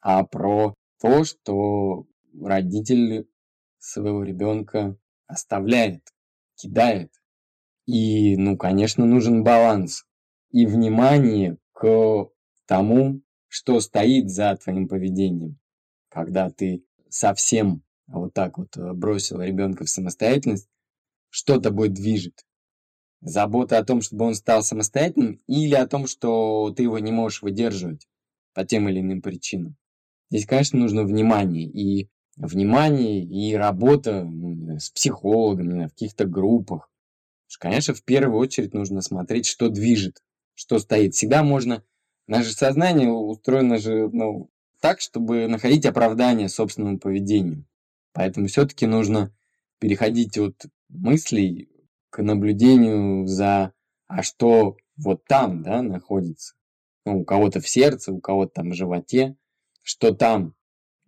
а 0.00 0.24
про 0.24 0.74
то, 1.00 1.24
что 1.24 2.06
родитель 2.34 3.28
своего 3.78 4.24
ребенка 4.24 4.96
оставляет, 5.26 6.02
кидает. 6.56 7.12
И, 7.86 8.36
ну, 8.36 8.56
конечно, 8.56 9.04
нужен 9.04 9.44
баланс 9.44 10.04
и 10.50 10.66
внимание 10.66 11.58
к 11.72 12.28
тому, 12.66 13.20
что 13.48 13.80
стоит 13.80 14.30
за 14.30 14.56
твоим 14.56 14.88
поведением. 14.88 15.58
Когда 16.08 16.50
ты 16.50 16.84
совсем 17.08 17.82
вот 18.06 18.32
так 18.32 18.58
вот 18.58 18.76
бросил 18.76 19.40
ребенка 19.40 19.84
в 19.84 19.88
самостоятельность, 19.88 20.68
что 21.30 21.58
тобой 21.60 21.88
движет? 21.88 22.44
Забота 23.22 23.78
о 23.78 23.84
том, 23.84 24.02
чтобы 24.02 24.26
он 24.26 24.34
стал 24.34 24.62
самостоятельным, 24.62 25.40
или 25.46 25.74
о 25.74 25.86
том, 25.86 26.06
что 26.06 26.72
ты 26.76 26.84
его 26.84 26.98
не 26.98 27.12
можешь 27.12 27.42
выдерживать 27.42 28.08
по 28.54 28.64
тем 28.64 28.88
или 28.88 29.00
иным 29.00 29.22
причинам? 29.22 29.76
Здесь, 30.30 30.46
конечно, 30.46 30.78
нужно 30.78 31.04
внимание. 31.04 31.64
И 31.64 32.08
внимание, 32.36 33.22
и 33.22 33.54
работа 33.54 34.24
ну, 34.24 34.78
с 34.78 34.90
психологами, 34.90 35.86
в 35.86 35.90
каких-то 35.90 36.24
группах. 36.24 36.90
Конечно, 37.58 37.94
в 37.94 38.02
первую 38.04 38.38
очередь 38.38 38.74
нужно 38.74 39.02
смотреть, 39.02 39.46
что 39.46 39.68
движет, 39.68 40.22
что 40.54 40.78
стоит. 40.78 41.14
Всегда 41.14 41.42
можно... 41.42 41.82
Наше 42.26 42.52
сознание 42.52 43.10
устроено 43.10 43.78
же 43.78 44.08
ну, 44.12 44.50
так, 44.80 45.00
чтобы 45.00 45.48
находить 45.48 45.84
оправдание 45.84 46.48
собственному 46.48 47.00
поведению. 47.00 47.66
Поэтому 48.12 48.46
все-таки 48.46 48.86
нужно 48.86 49.34
переходить 49.80 50.38
от 50.38 50.54
мыслей 50.90 51.68
к 52.10 52.22
наблюдению 52.22 53.26
за, 53.26 53.72
а 54.06 54.22
что 54.22 54.76
вот 54.96 55.24
там, 55.24 55.62
да, 55.62 55.82
находится. 55.82 56.54
Ну, 57.06 57.20
у 57.20 57.24
кого-то 57.24 57.60
в 57.60 57.68
сердце, 57.68 58.12
у 58.12 58.20
кого-то 58.20 58.52
там 58.56 58.70
в 58.70 58.74
животе, 58.74 59.36
что 59.82 60.12
там 60.12 60.54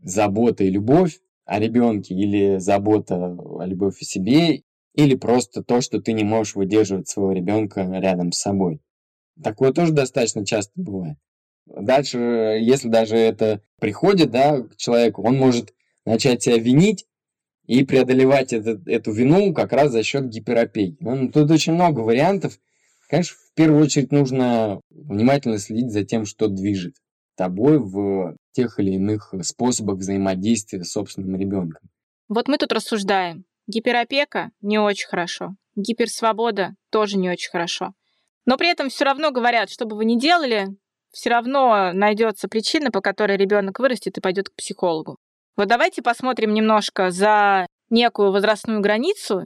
забота 0.02 0.64
и 0.64 0.70
любовь 0.70 1.20
о 1.44 1.58
ребенке, 1.58 2.14
или 2.14 2.58
забота 2.58 3.16
о 3.16 3.66
любовь 3.66 4.00
о 4.00 4.04
себе, 4.04 4.62
или 4.94 5.14
просто 5.14 5.62
то, 5.62 5.80
что 5.80 6.00
ты 6.00 6.12
не 6.12 6.24
можешь 6.24 6.54
выдерживать 6.54 7.08
своего 7.08 7.32
ребенка 7.32 7.82
рядом 7.82 8.32
с 8.32 8.38
собой. 8.38 8.80
Такое 9.42 9.72
тоже 9.72 9.92
достаточно 9.92 10.44
часто 10.44 10.72
бывает. 10.76 11.18
Дальше, 11.66 12.18
если 12.60 12.88
даже 12.88 13.16
это 13.16 13.62
приходит 13.80 14.30
да, 14.30 14.60
к 14.62 14.76
человеку, 14.76 15.22
он 15.22 15.36
может 15.36 15.74
начать 16.04 16.42
себя 16.42 16.58
винить 16.58 17.06
и 17.72 17.84
преодолевать 17.84 18.52
этот, 18.52 18.86
эту 18.86 19.12
вину 19.12 19.54
как 19.54 19.72
раз 19.72 19.92
за 19.92 20.02
счет 20.02 20.28
гиперопеки. 20.28 20.98
Ну, 21.00 21.30
тут 21.30 21.50
очень 21.50 21.72
много 21.72 22.00
вариантов. 22.00 22.58
Конечно, 23.08 23.36
в 23.50 23.54
первую 23.54 23.82
очередь 23.82 24.12
нужно 24.12 24.82
внимательно 24.90 25.56
следить 25.56 25.90
за 25.90 26.04
тем, 26.04 26.26
что 26.26 26.48
движет 26.48 26.96
тобой 27.34 27.78
в 27.78 28.36
тех 28.52 28.78
или 28.78 28.92
иных 28.92 29.32
способах 29.40 29.96
взаимодействия 29.96 30.84
с 30.84 30.92
собственным 30.92 31.40
ребенком. 31.40 31.88
Вот 32.28 32.46
мы 32.46 32.58
тут 32.58 32.72
рассуждаем. 32.72 33.44
Гиперопека 33.66 34.50
не 34.60 34.78
очень 34.78 35.08
хорошо. 35.08 35.54
Гиперсвобода 35.74 36.74
тоже 36.90 37.16
не 37.16 37.30
очень 37.30 37.50
хорошо. 37.50 37.94
Но 38.44 38.58
при 38.58 38.70
этом 38.70 38.90
все 38.90 39.06
равно 39.06 39.30
говорят, 39.30 39.70
что 39.70 39.86
бы 39.86 39.96
вы 39.96 40.04
ни 40.04 40.18
делали, 40.18 40.66
все 41.10 41.30
равно 41.30 41.92
найдется 41.94 42.48
причина, 42.48 42.90
по 42.90 43.00
которой 43.00 43.38
ребенок 43.38 43.78
вырастет 43.78 44.18
и 44.18 44.20
пойдет 44.20 44.50
к 44.50 44.56
психологу. 44.56 45.16
Вот 45.56 45.68
давайте 45.68 46.02
посмотрим 46.02 46.54
немножко 46.54 47.10
за 47.10 47.66
некую 47.90 48.32
возрастную 48.32 48.80
границу 48.80 49.44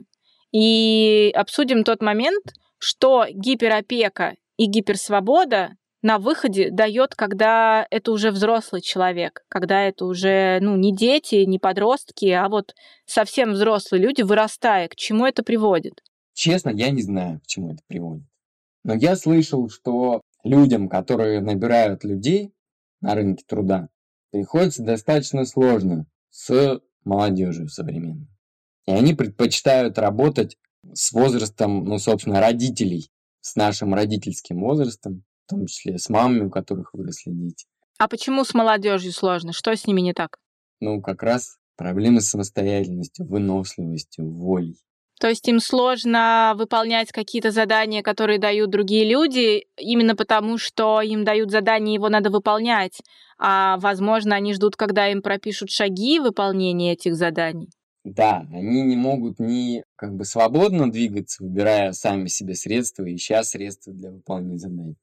и 0.51 1.31
обсудим 1.35 1.83
тот 1.83 2.01
момент, 2.01 2.43
что 2.79 3.25
гиперопека 3.29 4.35
и 4.57 4.65
гиперсвобода 4.65 5.75
на 6.01 6.19
выходе 6.19 6.69
дает, 6.71 7.15
когда 7.15 7.85
это 7.89 8.11
уже 8.11 8.31
взрослый 8.31 8.81
человек, 8.81 9.43
когда 9.49 9.83
это 9.83 10.05
уже 10.05 10.59
ну, 10.61 10.77
не 10.77 10.95
дети, 10.95 11.43
не 11.43 11.59
подростки, 11.59 12.27
а 12.27 12.47
вот 12.47 12.73
совсем 13.05 13.51
взрослые 13.51 14.01
люди, 14.01 14.21
вырастая, 14.21 14.87
к 14.87 14.95
чему 14.95 15.25
это 15.25 15.43
приводит? 15.43 16.01
Честно, 16.33 16.69
я 16.69 16.91
не 16.91 17.01
знаю, 17.01 17.41
к 17.41 17.47
чему 17.47 17.73
это 17.73 17.81
приводит. 17.87 18.25
Но 18.83 18.93
я 18.93 19.15
слышал, 19.15 19.69
что 19.69 20.21
людям, 20.43 20.87
которые 20.87 21.41
набирают 21.41 22.03
людей 22.03 22.53
на 23.01 23.15
рынке 23.15 23.43
труда, 23.45 23.89
приходится 24.37 24.83
достаточно 24.83 25.45
сложно 25.45 26.05
с 26.29 26.79
молодежью 27.03 27.69
современной. 27.69 28.27
И 28.85 28.91
они 28.91 29.15
предпочитают 29.15 29.97
работать 29.97 30.57
с 30.93 31.11
возрастом, 31.11 31.85
ну, 31.85 31.97
собственно, 31.97 32.39
родителей, 32.39 33.09
с 33.41 33.55
нашим 33.55 33.95
родительским 33.95 34.59
возрастом, 34.59 35.23
в 35.45 35.49
том 35.49 35.65
числе 35.65 35.97
с 35.97 36.07
мамами, 36.09 36.45
у 36.45 36.49
которых 36.51 36.93
выросли 36.93 37.31
дети. 37.31 37.65
А 37.97 38.07
почему 38.07 38.43
с 38.43 38.53
молодежью 38.53 39.11
сложно? 39.11 39.53
Что 39.53 39.75
с 39.75 39.87
ними 39.87 40.01
не 40.01 40.13
так? 40.13 40.37
Ну, 40.81 41.01
как 41.01 41.23
раз 41.23 41.57
проблемы 41.75 42.21
с 42.21 42.29
самостоятельностью, 42.29 43.25
выносливостью, 43.25 44.31
волей. 44.31 44.77
То 45.19 45.29
есть 45.29 45.47
им 45.47 45.59
сложно 45.59 46.53
выполнять 46.55 47.11
какие-то 47.11 47.51
задания, 47.51 48.03
которые 48.03 48.37
дают 48.37 48.69
другие 48.69 49.09
люди, 49.09 49.65
именно 49.77 50.15
потому, 50.15 50.57
что 50.57 51.01
им 51.01 51.23
дают 51.23 51.49
задание, 51.49 51.95
его 51.95 52.09
надо 52.09 52.29
выполнять. 52.29 53.01
А, 53.39 53.77
возможно, 53.77 54.35
они 54.35 54.53
ждут, 54.53 54.75
когда 54.75 55.07
им 55.11 55.21
пропишут 55.21 55.71
шаги 55.71 56.19
выполнения 56.19 56.93
этих 56.93 57.15
заданий. 57.15 57.69
Да, 58.03 58.47
они 58.53 58.83
не 58.83 58.95
могут 58.95 59.39
ни 59.39 59.83
как 59.95 60.15
бы 60.15 60.23
свободно 60.23 60.89
двигаться, 60.89 61.43
выбирая 61.43 61.91
сами 61.93 62.27
себе 62.27 62.53
средства, 62.55 63.03
ища 63.13 63.43
средства 63.43 63.93
для 63.93 64.11
выполнения 64.11 64.59
заданий. 64.59 64.95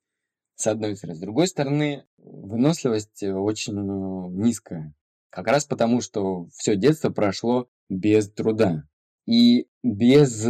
С 0.55 0.69
одной 0.69 0.97
стороны. 0.97 1.17
С 1.17 1.21
другой 1.21 1.49
стороны, 1.49 2.05
выносливость 2.19 3.25
очень 3.25 3.75
ну, 3.75 4.31
низкая. 4.31 4.95
Как 5.31 5.49
раз 5.49 5.65
потому, 5.65 6.01
что 6.01 6.47
все 6.55 6.77
детство 6.77 7.11
прошло 7.11 7.69
без 7.89 8.31
труда 8.31 8.85
и 9.27 9.69
без 9.83 10.47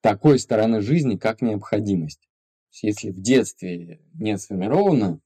такой 0.00 0.38
стороны 0.38 0.80
жизни, 0.80 1.16
как 1.16 1.42
необходимость. 1.42 2.28
Если 2.82 3.10
в 3.10 3.20
детстве 3.20 4.00
не 4.14 4.36
сформировано 4.38 5.20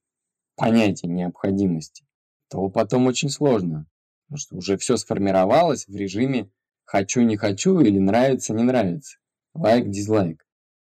понятие 0.56 1.12
необходимости, 1.12 2.06
то 2.48 2.68
потом 2.68 3.06
очень 3.06 3.30
сложно, 3.30 3.86
потому 4.24 4.38
что 4.38 4.56
уже 4.56 4.76
все 4.76 4.96
сформировалось 4.96 5.86
в 5.86 5.94
режиме 5.94 6.50
хочу, 6.84 7.22
не 7.22 7.36
хочу 7.36 7.80
или 7.80 7.98
нравится, 7.98 8.54
не 8.54 8.62
нравится, 8.62 9.18
лайк, 9.54 9.88
дизлайк. 9.90 10.46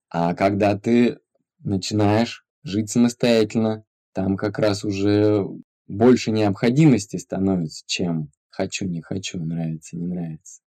А 0.09 0.35
когда 0.35 0.79
ты 0.79 1.19
начинаешь 1.59 2.47
жить 2.63 2.91
самостоятельно, 2.91 3.85
там 4.13 4.37
как 4.37 4.59
раз 4.59 4.85
уже 4.85 5.47
больше 5.87 6.31
необходимости 6.31 7.17
становится, 7.17 7.85
чем 7.87 8.31
хочу, 8.49 8.87
не 8.87 9.03
хочу, 9.03 9.43
нравится, 9.43 9.97
не 9.97 10.07
нравится. 10.07 10.63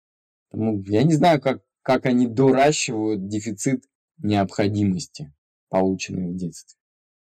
Поэтому 0.49 0.81
я 0.83 1.03
не 1.03 1.13
знаю, 1.13 1.41
как, 1.41 1.61
как 1.81 2.05
они 2.05 2.27
доращивают 2.27 3.27
дефицит 3.27 3.85
необходимости, 4.17 5.33
полученной 5.69 6.29
в 6.29 6.35
детстве. 6.35 6.77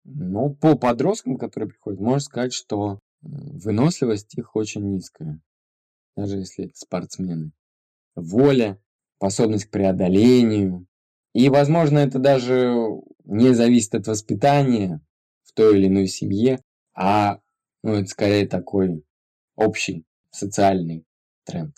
Но 0.04 0.50
по 0.50 0.76
подросткам, 0.76 1.38
которые 1.38 1.70
приходят, 1.70 2.00
можно 2.00 2.20
сказать, 2.20 2.54
что 2.54 3.00
выносливость 3.22 4.38
их 4.38 4.56
очень 4.56 4.92
низкая, 4.92 5.42
даже 6.16 6.38
если 6.38 6.66
это 6.66 6.78
спортсмены 6.78 7.52
воля, 8.16 8.80
способность 9.18 9.66
к 9.66 9.72
преодолению. 9.72 10.86
И, 11.34 11.50
возможно, 11.50 12.00
это 12.00 12.20
даже 12.20 12.76
не 13.24 13.54
зависит 13.54 13.96
от 13.96 14.08
воспитания 14.08 15.02
в 15.44 15.54
той 15.54 15.78
или 15.78 15.88
иной 15.88 16.08
семье, 16.08 16.62
а 16.94 17.40
ну, 17.84 17.94
это 17.94 18.08
скорее 18.08 18.48
такой 18.48 19.04
общий 19.56 20.06
социальный 20.32 21.06
тренд. 21.44 21.76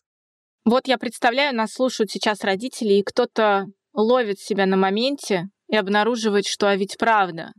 Вот 0.68 0.90
я 0.90 0.98
представляю, 0.98 1.56
нас 1.56 1.72
слушают 1.72 2.12
сейчас 2.12 2.44
родители, 2.44 2.96
и 2.96 3.02
кто-то 3.02 3.68
ловит 3.94 4.42
себя 4.42 4.66
на 4.66 4.76
моменте 4.76 5.48
и 5.70 5.78
обнаруживает, 5.78 6.46
что 6.46 6.68
а 6.68 6.76
ведь 6.76 6.98
правда, 6.98 7.54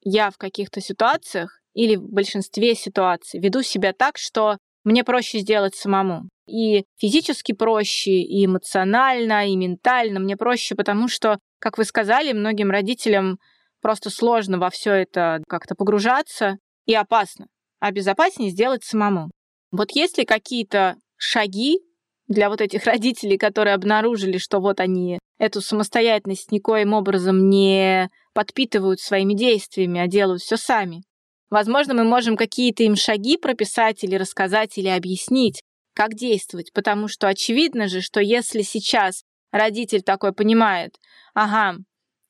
я 0.00 0.30
в 0.30 0.38
каких-то 0.38 0.80
ситуациях 0.80 1.60
или 1.74 1.96
в 1.96 2.08
большинстве 2.08 2.74
ситуаций 2.74 3.40
веду 3.40 3.60
себя 3.60 3.92
так, 3.92 4.16
что 4.16 4.56
мне 4.84 5.04
проще 5.04 5.40
сделать 5.40 5.74
самому. 5.74 6.30
И 6.48 6.84
физически 6.96 7.52
проще, 7.52 8.22
и 8.22 8.46
эмоционально, 8.46 9.46
и 9.46 9.54
ментально 9.54 10.18
мне 10.18 10.38
проще, 10.38 10.74
потому 10.74 11.08
что, 11.08 11.38
как 11.60 11.76
вы 11.76 11.84
сказали, 11.84 12.32
многим 12.32 12.70
родителям 12.70 13.38
просто 13.82 14.08
сложно 14.08 14.58
во 14.58 14.70
все 14.70 14.94
это 14.94 15.42
как-то 15.46 15.74
погружаться 15.74 16.56
и 16.86 16.94
опасно. 16.94 17.48
А 17.80 17.90
безопаснее 17.92 18.50
сделать 18.50 18.82
самому. 18.82 19.30
Вот 19.72 19.90
есть 19.90 20.16
ли 20.16 20.24
какие-то 20.24 20.96
шаги 21.18 21.80
для 22.28 22.48
вот 22.50 22.60
этих 22.60 22.84
родителей, 22.84 23.38
которые 23.38 23.74
обнаружили, 23.74 24.38
что 24.38 24.60
вот 24.60 24.80
они 24.80 25.18
эту 25.38 25.60
самостоятельность 25.60 26.50
никоим 26.50 26.92
образом 26.92 27.48
не 27.48 28.10
подпитывают 28.32 29.00
своими 29.00 29.34
действиями, 29.34 30.00
а 30.00 30.06
делают 30.06 30.42
все 30.42 30.56
сами? 30.56 31.02
Возможно, 31.50 31.94
мы 31.94 32.04
можем 32.04 32.36
какие-то 32.36 32.82
им 32.82 32.96
шаги 32.96 33.36
прописать 33.36 34.02
или 34.02 34.16
рассказать, 34.16 34.76
или 34.78 34.88
объяснить, 34.88 35.62
как 35.94 36.14
действовать, 36.14 36.72
потому 36.72 37.08
что 37.08 37.28
очевидно 37.28 37.88
же, 37.88 38.00
что 38.00 38.20
если 38.20 38.62
сейчас 38.62 39.22
родитель 39.52 40.02
такой 40.02 40.32
понимает, 40.32 40.96
ага, 41.34 41.78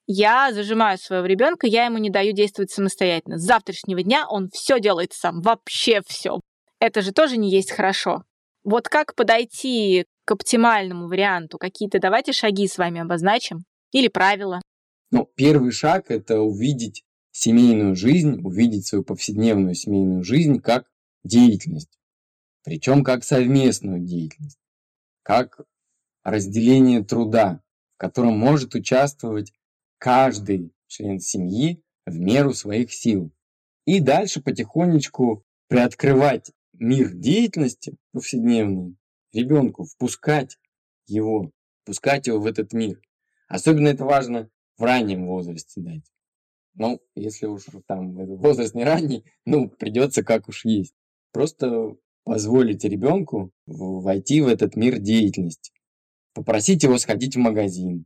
я 0.06 0.52
зажимаю 0.52 0.98
своего 0.98 1.26
ребенка, 1.26 1.66
я 1.66 1.86
ему 1.86 1.98
не 1.98 2.10
даю 2.10 2.32
действовать 2.32 2.70
самостоятельно. 2.70 3.38
С 3.38 3.42
завтрашнего 3.42 4.02
дня 4.02 4.26
он 4.28 4.50
все 4.52 4.78
делает 4.78 5.12
сам, 5.12 5.40
вообще 5.40 6.00
все. 6.06 6.40
Это 6.78 7.02
же 7.02 7.12
тоже 7.12 7.38
не 7.38 7.50
есть 7.50 7.72
хорошо. 7.72 8.22
Вот 8.66 8.88
как 8.88 9.14
подойти 9.14 10.06
к 10.24 10.32
оптимальному 10.32 11.06
варианту? 11.06 11.56
Какие-то 11.56 12.00
давайте 12.00 12.32
шаги 12.32 12.66
с 12.66 12.78
вами 12.78 13.00
обозначим 13.00 13.64
или 13.92 14.08
правила. 14.08 14.60
Ну, 15.12 15.30
первый 15.36 15.70
шаг– 15.70 16.06
это 16.10 16.40
увидеть 16.40 17.04
семейную 17.30 17.94
жизнь, 17.94 18.40
увидеть 18.42 18.88
свою 18.88 19.04
повседневную 19.04 19.76
семейную 19.76 20.24
жизнь 20.24 20.60
как 20.60 20.90
деятельность. 21.22 21.96
Причем 22.64 23.04
как 23.04 23.22
совместную 23.22 24.00
деятельность, 24.00 24.58
как 25.22 25.60
разделение 26.24 27.04
труда, 27.04 27.62
в 27.94 27.98
котором 27.98 28.36
может 28.36 28.74
участвовать 28.74 29.52
каждый 29.98 30.72
член 30.88 31.20
семьи 31.20 31.84
в 32.04 32.18
меру 32.18 32.52
своих 32.52 32.92
сил. 32.92 33.30
И 33.84 34.00
дальше 34.00 34.42
потихонечку 34.42 35.44
приоткрывать 35.68 36.50
мир 36.78 37.12
деятельности 37.12 37.96
повседневный 38.12 38.96
ребенку, 39.32 39.84
впускать 39.84 40.58
его, 41.06 41.50
впускать 41.82 42.26
его 42.26 42.40
в 42.40 42.46
этот 42.46 42.72
мир. 42.72 43.00
Особенно 43.48 43.88
это 43.88 44.04
важно 44.04 44.50
в 44.76 44.82
раннем 44.82 45.26
возрасте 45.26 45.80
дать. 45.80 46.04
Ну, 46.74 47.00
если 47.14 47.46
уж 47.46 47.64
там 47.86 48.12
возраст 48.36 48.74
не 48.74 48.84
ранний, 48.84 49.24
ну, 49.46 49.68
придется 49.68 50.22
как 50.22 50.48
уж 50.48 50.64
есть. 50.64 50.94
Просто 51.32 51.96
позволить 52.24 52.84
ребенку 52.84 53.52
войти 53.66 54.40
в 54.40 54.48
этот 54.48 54.76
мир 54.76 54.98
деятельности. 54.98 55.72
Попросить 56.34 56.82
его 56.82 56.98
сходить 56.98 57.36
в 57.36 57.38
магазин, 57.38 58.04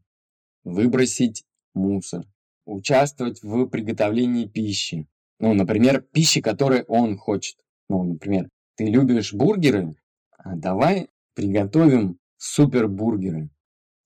выбросить 0.62 1.44
мусор, 1.74 2.26
участвовать 2.64 3.42
в 3.42 3.66
приготовлении 3.66 4.46
пищи. 4.46 5.08
Ну, 5.38 5.54
например, 5.54 6.02
пищи, 6.02 6.40
которой 6.40 6.82
он 6.82 7.16
хочет. 7.16 7.56
Ну, 7.88 8.04
например, 8.04 8.50
ты 8.80 8.86
любишь 8.86 9.34
бургеры? 9.34 9.94
А 10.38 10.56
давай 10.56 11.10
приготовим 11.34 12.18
супербургеры 12.38 13.50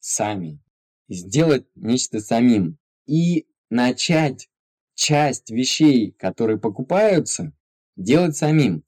сами. 0.00 0.58
Сделать 1.08 1.64
нечто 1.76 2.18
самим. 2.18 2.78
И 3.06 3.46
начать 3.70 4.48
часть 4.96 5.50
вещей, 5.50 6.10
которые 6.18 6.58
покупаются, 6.58 7.52
делать 7.94 8.36
самим. 8.36 8.82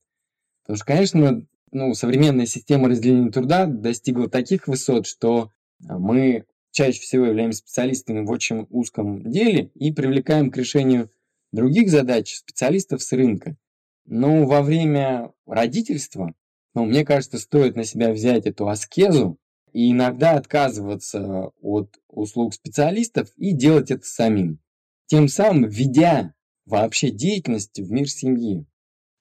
Потому 0.63 0.77
что, 0.77 0.87
конечно, 0.87 1.47
ну, 1.71 1.95
современная 1.95 2.47
система 2.47 2.89
разделения 2.89 3.31
труда 3.31 3.67
достигла 3.67 4.29
таких 4.29 4.67
высот, 4.67 5.07
что 5.07 5.53
а, 5.89 6.01
мы 6.01 6.47
чаще 6.73 7.01
всего 7.01 7.27
являемся 7.27 7.61
специалистами 7.61 8.27
в 8.27 8.31
очень 8.33 8.67
узком 8.71 9.31
деле 9.31 9.71
и 9.77 9.93
привлекаем 9.93 10.51
к 10.51 10.57
решению 10.57 11.13
других 11.53 11.91
задач 11.91 12.35
специалистов 12.35 13.05
с 13.05 13.13
рынка. 13.13 13.57
Но 14.07 14.47
во 14.47 14.63
время 14.63 15.33
родительства, 15.47 16.33
ну, 16.75 16.85
мне 16.85 17.05
кажется, 17.05 17.39
стоит 17.39 17.77
на 17.77 17.85
себя 17.85 18.13
взять 18.13 18.47
эту 18.47 18.69
аскезу 18.69 19.39
и 19.73 19.93
иногда 19.93 20.33
отказываться 20.33 21.51
от 21.61 21.99
услуг 22.09 22.55
специалистов 22.55 23.29
и 23.37 23.53
делать 23.53 23.91
это 23.91 24.05
самим 24.05 24.61
тем 25.07 25.29
самым 25.29 25.69
введя 25.69 26.35
вообще 26.67 27.11
деятельность 27.11 27.79
в 27.79 27.91
мир 27.91 28.09
семьи. 28.09 28.67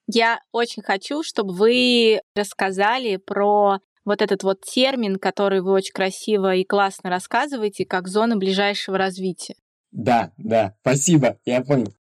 Я 0.08 0.40
очень 0.52 0.84
хочу, 0.84 1.24
чтобы 1.24 1.54
вы 1.54 2.22
рассказали 2.36 3.18
про 3.18 3.80
вот 4.04 4.22
этот 4.22 4.44
вот 4.44 4.62
термин, 4.62 5.18
который 5.18 5.62
вы 5.62 5.72
очень 5.72 5.94
красиво 5.94 6.56
и 6.56 6.64
классно 6.64 7.10
рассказываете, 7.10 7.86
как 7.86 8.08
зона 8.08 8.36
ближайшего 8.36 8.98
развития. 8.98 9.56
Да, 9.92 10.32
да, 10.38 10.76
спасибо, 10.82 11.40
я 11.46 11.64
понял. 11.64 11.94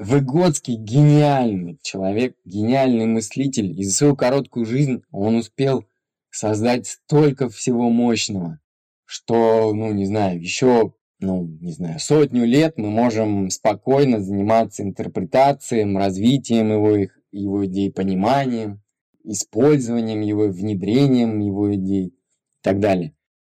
Выгодский 0.00 0.76
гениальный 0.76 1.78
человек, 1.82 2.34
гениальный 2.46 3.04
мыслитель, 3.04 3.78
и 3.78 3.84
за 3.84 3.92
свою 3.92 4.16
короткую 4.16 4.64
жизнь 4.64 5.02
он 5.10 5.36
успел 5.36 5.84
создать 6.30 6.86
столько 6.86 7.50
всего 7.50 7.90
мощного, 7.90 8.60
что, 9.04 9.74
ну, 9.74 9.92
не 9.92 10.06
знаю, 10.06 10.40
еще 10.40 10.94
ну, 11.20 11.46
не 11.60 11.72
знаю, 11.72 12.00
сотню 12.00 12.46
лет 12.46 12.78
мы 12.78 12.88
можем 12.88 13.50
спокойно 13.50 14.20
заниматься 14.20 14.82
интерпретацией, 14.82 15.94
развитием 15.94 16.72
его, 16.72 16.96
их, 16.96 17.18
его 17.30 17.66
идей, 17.66 17.92
пониманием, 17.92 18.82
использованием 19.24 20.22
его, 20.22 20.48
внедрением 20.48 21.40
его 21.40 21.74
идей 21.74 22.06
и 22.06 22.14
так 22.62 22.80
далее. 22.80 23.14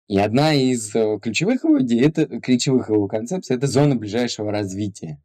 И 0.09 0.17
одна 0.17 0.53
из 0.53 0.93
э, 0.93 1.19
ключевых 1.21 1.63
его 1.63 1.81
идей, 1.81 2.01
это 2.01 2.25
ключевых 2.25 2.89
его 2.89 3.07
концепций, 3.07 3.55
это 3.55 3.67
зона 3.67 3.95
ближайшего 3.95 4.51
развития. 4.51 5.23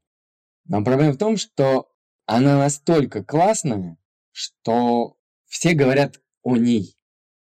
Но 0.69 0.85
проблема 0.85 1.13
в 1.13 1.19
том, 1.19 1.37
что 1.37 1.89
она 2.27 2.59
настолько 2.59 3.25
классная, 3.25 3.99
что 4.33 5.17
все 5.47 5.75
говорят 5.75 6.21
о 6.43 6.57
ней, 6.57 6.97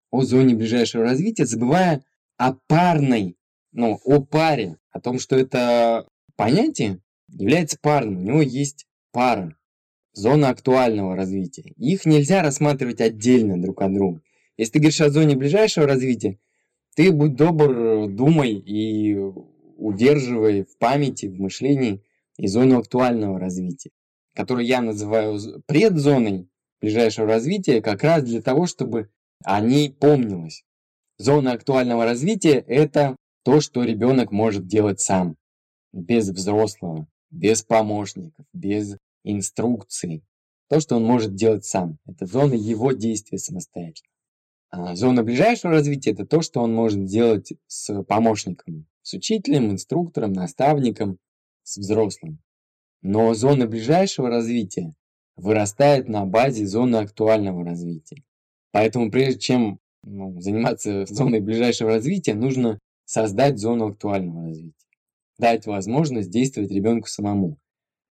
о 0.10 0.24
зоне 0.24 0.56
ближайшего 0.56 1.04
развития, 1.04 1.46
забывая 1.46 2.04
о 2.38 2.54
парной 2.68 3.38
ну, 3.78 4.00
о 4.04 4.22
паре, 4.22 4.78
о 4.92 5.00
том, 5.00 5.20
что 5.20 5.36
это 5.36 6.08
понятие 6.36 7.00
является 7.28 7.78
парным. 7.80 8.18
У 8.18 8.24
него 8.24 8.42
есть 8.42 8.88
пара, 9.12 9.56
зона 10.14 10.50
актуального 10.50 11.16
развития. 11.16 11.74
Их 11.78 12.06
нельзя 12.06 12.42
рассматривать 12.42 13.02
отдельно 13.02 13.62
друг 13.62 13.82
от 13.82 13.94
друга. 13.94 14.22
Если 14.58 14.74
ты 14.74 14.80
говоришь 14.80 15.02
о 15.02 15.12
зоне 15.12 15.36
ближайшего 15.36 15.86
развития, 15.86 16.40
ты 16.96 17.12
будь 17.12 17.36
добр, 17.36 18.08
думай 18.08 18.54
и 18.54 19.16
удерживай 19.78 20.64
в 20.64 20.76
памяти, 20.80 21.28
в 21.28 21.40
мышлении 21.40 22.02
и 22.38 22.48
зону 22.48 22.80
актуального 22.80 23.40
развития, 23.40 23.92
которую 24.36 24.66
я 24.66 24.82
называю 24.82 25.40
предзоной 25.66 26.50
ближайшего 26.82 27.28
развития, 27.28 27.82
как 27.82 28.04
раз 28.04 28.24
для 28.24 28.42
того, 28.42 28.68
чтобы 28.68 29.10
о 29.44 29.60
ней 29.62 29.92
помнилось. 29.92 30.64
Зона 31.18 31.54
актуального 31.54 32.06
развития– 32.06 32.64
это 32.68 33.16
то, 33.44 33.62
что 33.62 33.84
ребенок 33.84 34.32
может 34.32 34.68
делать 34.68 35.00
сам, 35.00 35.36
без 35.92 36.30
взрослого, 36.30 37.08
без 37.32 37.64
помощников, 37.64 38.46
без 38.54 38.98
инструкций. 39.24 40.24
То, 40.70 40.80
что 40.80 40.98
он 40.98 41.04
может 41.04 41.34
делать 41.34 41.66
сам. 41.66 41.98
Это 42.06 42.26
зона 42.26 42.54
его 42.54 42.92
действия 42.92 43.38
самостоятельно. 43.38 44.12
А 44.70 44.96
зона 44.96 45.24
ближайшего 45.24 45.74
развития– 45.74 46.12
это 46.12 46.26
то, 46.26 46.42
что 46.42 46.62
он 46.62 46.74
может 46.74 47.06
делать 47.06 47.54
с 47.68 48.04
помощником, 48.04 48.86
с 49.02 49.14
учителем, 49.14 49.72
инструктором, 49.72 50.34
наставником, 50.34 51.18
с 51.68 51.78
взрослым. 51.78 52.40
Но 53.02 53.34
зона 53.34 53.68
ближайшего 53.68 54.30
развития 54.30 54.94
вырастает 55.36 56.08
на 56.08 56.26
базе 56.26 56.66
зоны 56.66 56.96
актуального 56.96 57.64
развития. 57.66 58.24
Поэтому 58.72 59.12
прежде 59.12 59.40
чем 59.40 59.80
ну, 60.04 60.40
заниматься 60.40 61.06
зоной 61.10 61.42
ближайшего 61.42 61.92
развития, 61.92 62.36
нужно 62.36 62.80
создать 63.04 63.60
зону 63.60 63.88
актуального 63.88 64.48
развития. 64.48 64.74
Дать 65.38 65.66
возможность 65.68 66.32
действовать 66.32 66.72
ребенку 66.72 67.08
самому. 67.10 67.58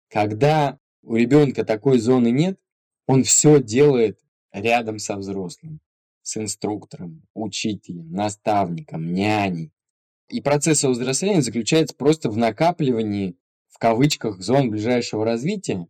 Когда 0.09 0.79
у 1.03 1.15
ребенка 1.15 1.65
такой 1.65 1.99
зоны 1.99 2.31
нет, 2.31 2.59
он 3.07 3.23
все 3.23 3.63
делает 3.63 4.19
рядом 4.53 4.99
со 4.99 5.17
взрослым, 5.17 5.81
с 6.23 6.37
инструктором, 6.37 7.23
учителем, 7.35 8.11
наставником, 8.11 9.13
няней. 9.13 9.73
И 10.29 10.41
процесс 10.41 10.83
взросления 10.83 11.43
заключается 11.43 11.95
просто 11.95 12.31
в 12.31 12.37
накапливании, 12.37 13.37
в 13.75 13.79
кавычках, 13.79 14.41
зон 14.41 14.71
ближайшего 14.71 15.25
развития, 15.25 15.89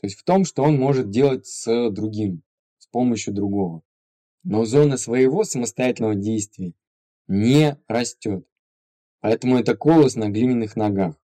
то 0.00 0.06
есть 0.06 0.18
в 0.18 0.24
том, 0.24 0.46
что 0.46 0.62
он 0.62 0.78
может 0.78 1.10
делать 1.10 1.46
с 1.46 1.90
другим, 1.90 2.42
с 2.78 2.86
помощью 2.86 3.34
другого. 3.34 3.82
Но 4.44 4.64
зона 4.64 4.96
своего 4.96 5.44
самостоятельного 5.44 6.14
действия 6.14 6.72
не 7.28 7.76
растет. 7.86 8.46
Поэтому 9.20 9.58
это 9.58 9.76
колос 9.76 10.16
на 10.16 10.30
глиняных 10.30 10.74
ногах, 10.74 11.20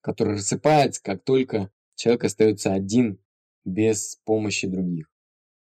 который 0.00 0.34
рассыпается, 0.34 1.02
как 1.02 1.24
только 1.24 1.72
человек 1.96 2.22
остается 2.22 2.72
один 2.72 3.18
без 3.64 4.20
помощи 4.24 4.68
других. 4.68 5.10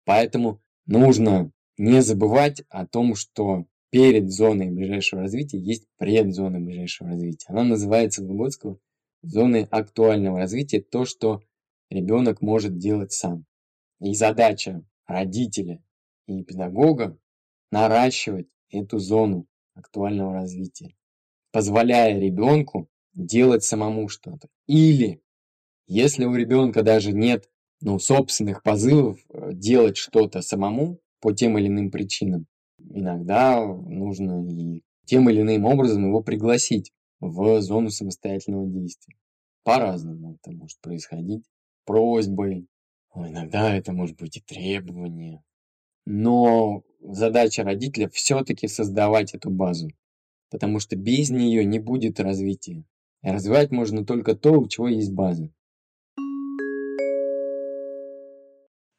Поэтому 0.05 0.63
нужно 0.87 1.51
не 1.77 2.03
забывать 2.03 2.63
о 2.69 2.87
том, 2.87 3.17
что 3.17 3.67
перед 3.91 4.31
зоной 4.31 4.71
ближайшего 4.71 5.23
развития 5.23 5.59
есть 5.59 5.89
предзона 5.97 6.61
ближайшего 6.61 7.11
развития. 7.11 7.47
Она 7.49 7.65
называется 7.65 8.23
в 8.23 8.29
Выгодского 8.29 8.79
зоной 9.23 9.65
актуального 9.65 10.39
развития, 10.39 10.81
то, 10.81 11.05
что 11.05 11.43
ребенок 11.91 12.41
может 12.41 12.79
делать 12.79 13.13
сам. 13.13 13.45
И 14.01 14.15
задача 14.15 14.83
родителя 15.07 15.83
и 16.27 16.43
педагога 16.43 17.19
наращивать 17.71 18.49
эту 18.71 18.99
зону 18.99 19.47
актуального 19.75 20.35
развития, 20.35 20.95
позволяя 21.53 22.19
ребенку 22.19 22.89
делать 23.15 23.65
самому 23.65 24.09
что-то. 24.09 24.49
Или, 24.67 25.23
если 25.87 26.25
у 26.25 26.35
ребенка 26.35 26.83
даже 26.83 27.13
нет 27.13 27.49
ну, 27.81 27.99
собственных 27.99 28.63
позывов 28.63 29.19
э, 29.29 29.51
делать 29.53 29.97
что-то 29.97 30.43
самому 30.43 31.01
по 31.21 31.33
тем 31.33 31.59
или 31.59 31.67
иным 31.67 31.91
причинам, 31.91 32.47
иногда 32.79 33.65
нужно 33.65 34.47
и 34.49 34.83
тем 35.05 35.29
или 35.29 35.41
иным 35.41 35.65
образом 35.65 36.07
его 36.07 36.23
пригласить 36.23 36.93
в 37.21 37.61
зону 37.61 37.91
самостоятельного 37.91 38.67
действия. 38.67 39.17
По-разному 39.63 40.35
это 40.35 40.57
может 40.57 40.81
происходить. 40.81 41.45
Просьбой, 41.85 42.67
иногда 43.15 43.75
это 43.75 43.93
может 43.93 44.17
быть 44.17 44.39
и 44.39 44.41
требование. 44.41 45.43
Но 46.07 46.83
задача 47.01 47.63
родителя 47.63 48.09
все-таки 48.09 48.69
создавать 48.69 49.35
эту 49.35 49.51
базу, 49.51 49.91
потому 50.51 50.81
что 50.81 50.97
без 50.97 51.31
нее 51.31 51.65
не 51.65 51.79
будет 51.79 52.21
развития. 52.21 52.85
Развивать 53.23 53.71
можно 53.71 54.05
только 54.05 54.35
то, 54.35 54.53
у 54.53 54.67
чего 54.67 54.89
есть 54.89 55.13
база. 55.13 55.51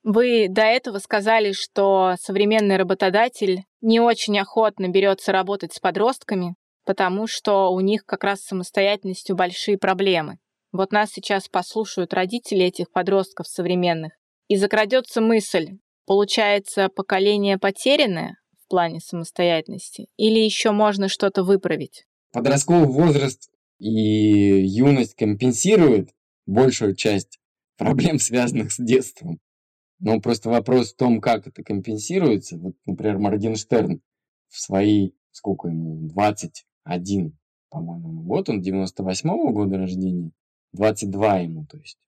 Вы 0.04 0.48
до 0.50 0.64
этого 0.64 0.98
сказали, 0.98 1.52
что 1.52 2.16
современный 2.20 2.78
работодатель 2.78 3.64
не 3.82 4.00
очень 4.00 4.40
охотно 4.40 4.88
берется 4.88 5.32
работать 5.32 5.74
с 5.74 5.80
подростками, 5.80 6.56
потому 6.86 7.28
что 7.28 7.72
у 7.72 7.80
них 7.80 8.06
как 8.06 8.24
раз 8.24 8.42
с 8.42 8.48
самостоятельностью 8.48 9.36
большие 9.36 9.78
проблемы. 9.78 10.38
Вот 10.72 10.92
нас 10.92 11.12
сейчас 11.12 11.48
послушают 11.48 12.14
родители 12.14 12.64
этих 12.64 12.92
подростков 12.92 13.48
современных, 13.48 14.14
и 14.48 14.56
закрадется 14.56 15.22
мысль, 15.22 15.78
получается, 16.06 16.90
поколение 16.90 17.58
потерянное 17.58 18.38
в 18.66 18.70
плане 18.70 19.00
самостоятельности, 19.00 20.08
или 20.18 20.40
еще 20.40 20.72
можно 20.72 21.08
что-то 21.08 21.44
выправить? 21.44 22.06
Подростковый 22.32 22.88
возраст 22.88 23.50
и 23.80 23.90
юность 23.90 25.16
компенсируют 25.16 26.10
большую 26.46 26.96
часть 26.96 27.40
проблем, 27.78 28.20
связанных 28.20 28.72
с 28.72 28.78
детством. 28.78 29.40
Но 30.00 30.20
просто 30.20 30.50
вопрос 30.50 30.94
в 30.94 30.98
том, 30.98 31.22
как 31.22 31.48
это 31.48 31.64
компенсируется. 31.64 32.58
Вот, 32.58 32.76
например, 32.86 33.20
Моргенштерн 33.20 34.02
в 34.50 34.60
свои, 34.60 35.12
сколько 35.32 35.68
ему, 35.68 36.08
21, 36.86 37.38
по-моему, 37.70 38.24
вот 38.24 38.50
он 38.50 38.62
98-го 38.62 39.52
года 39.52 39.78
рождения, 39.78 40.32
22 40.74 41.38
ему, 41.40 41.66
то 41.66 41.78
есть, 41.78 42.00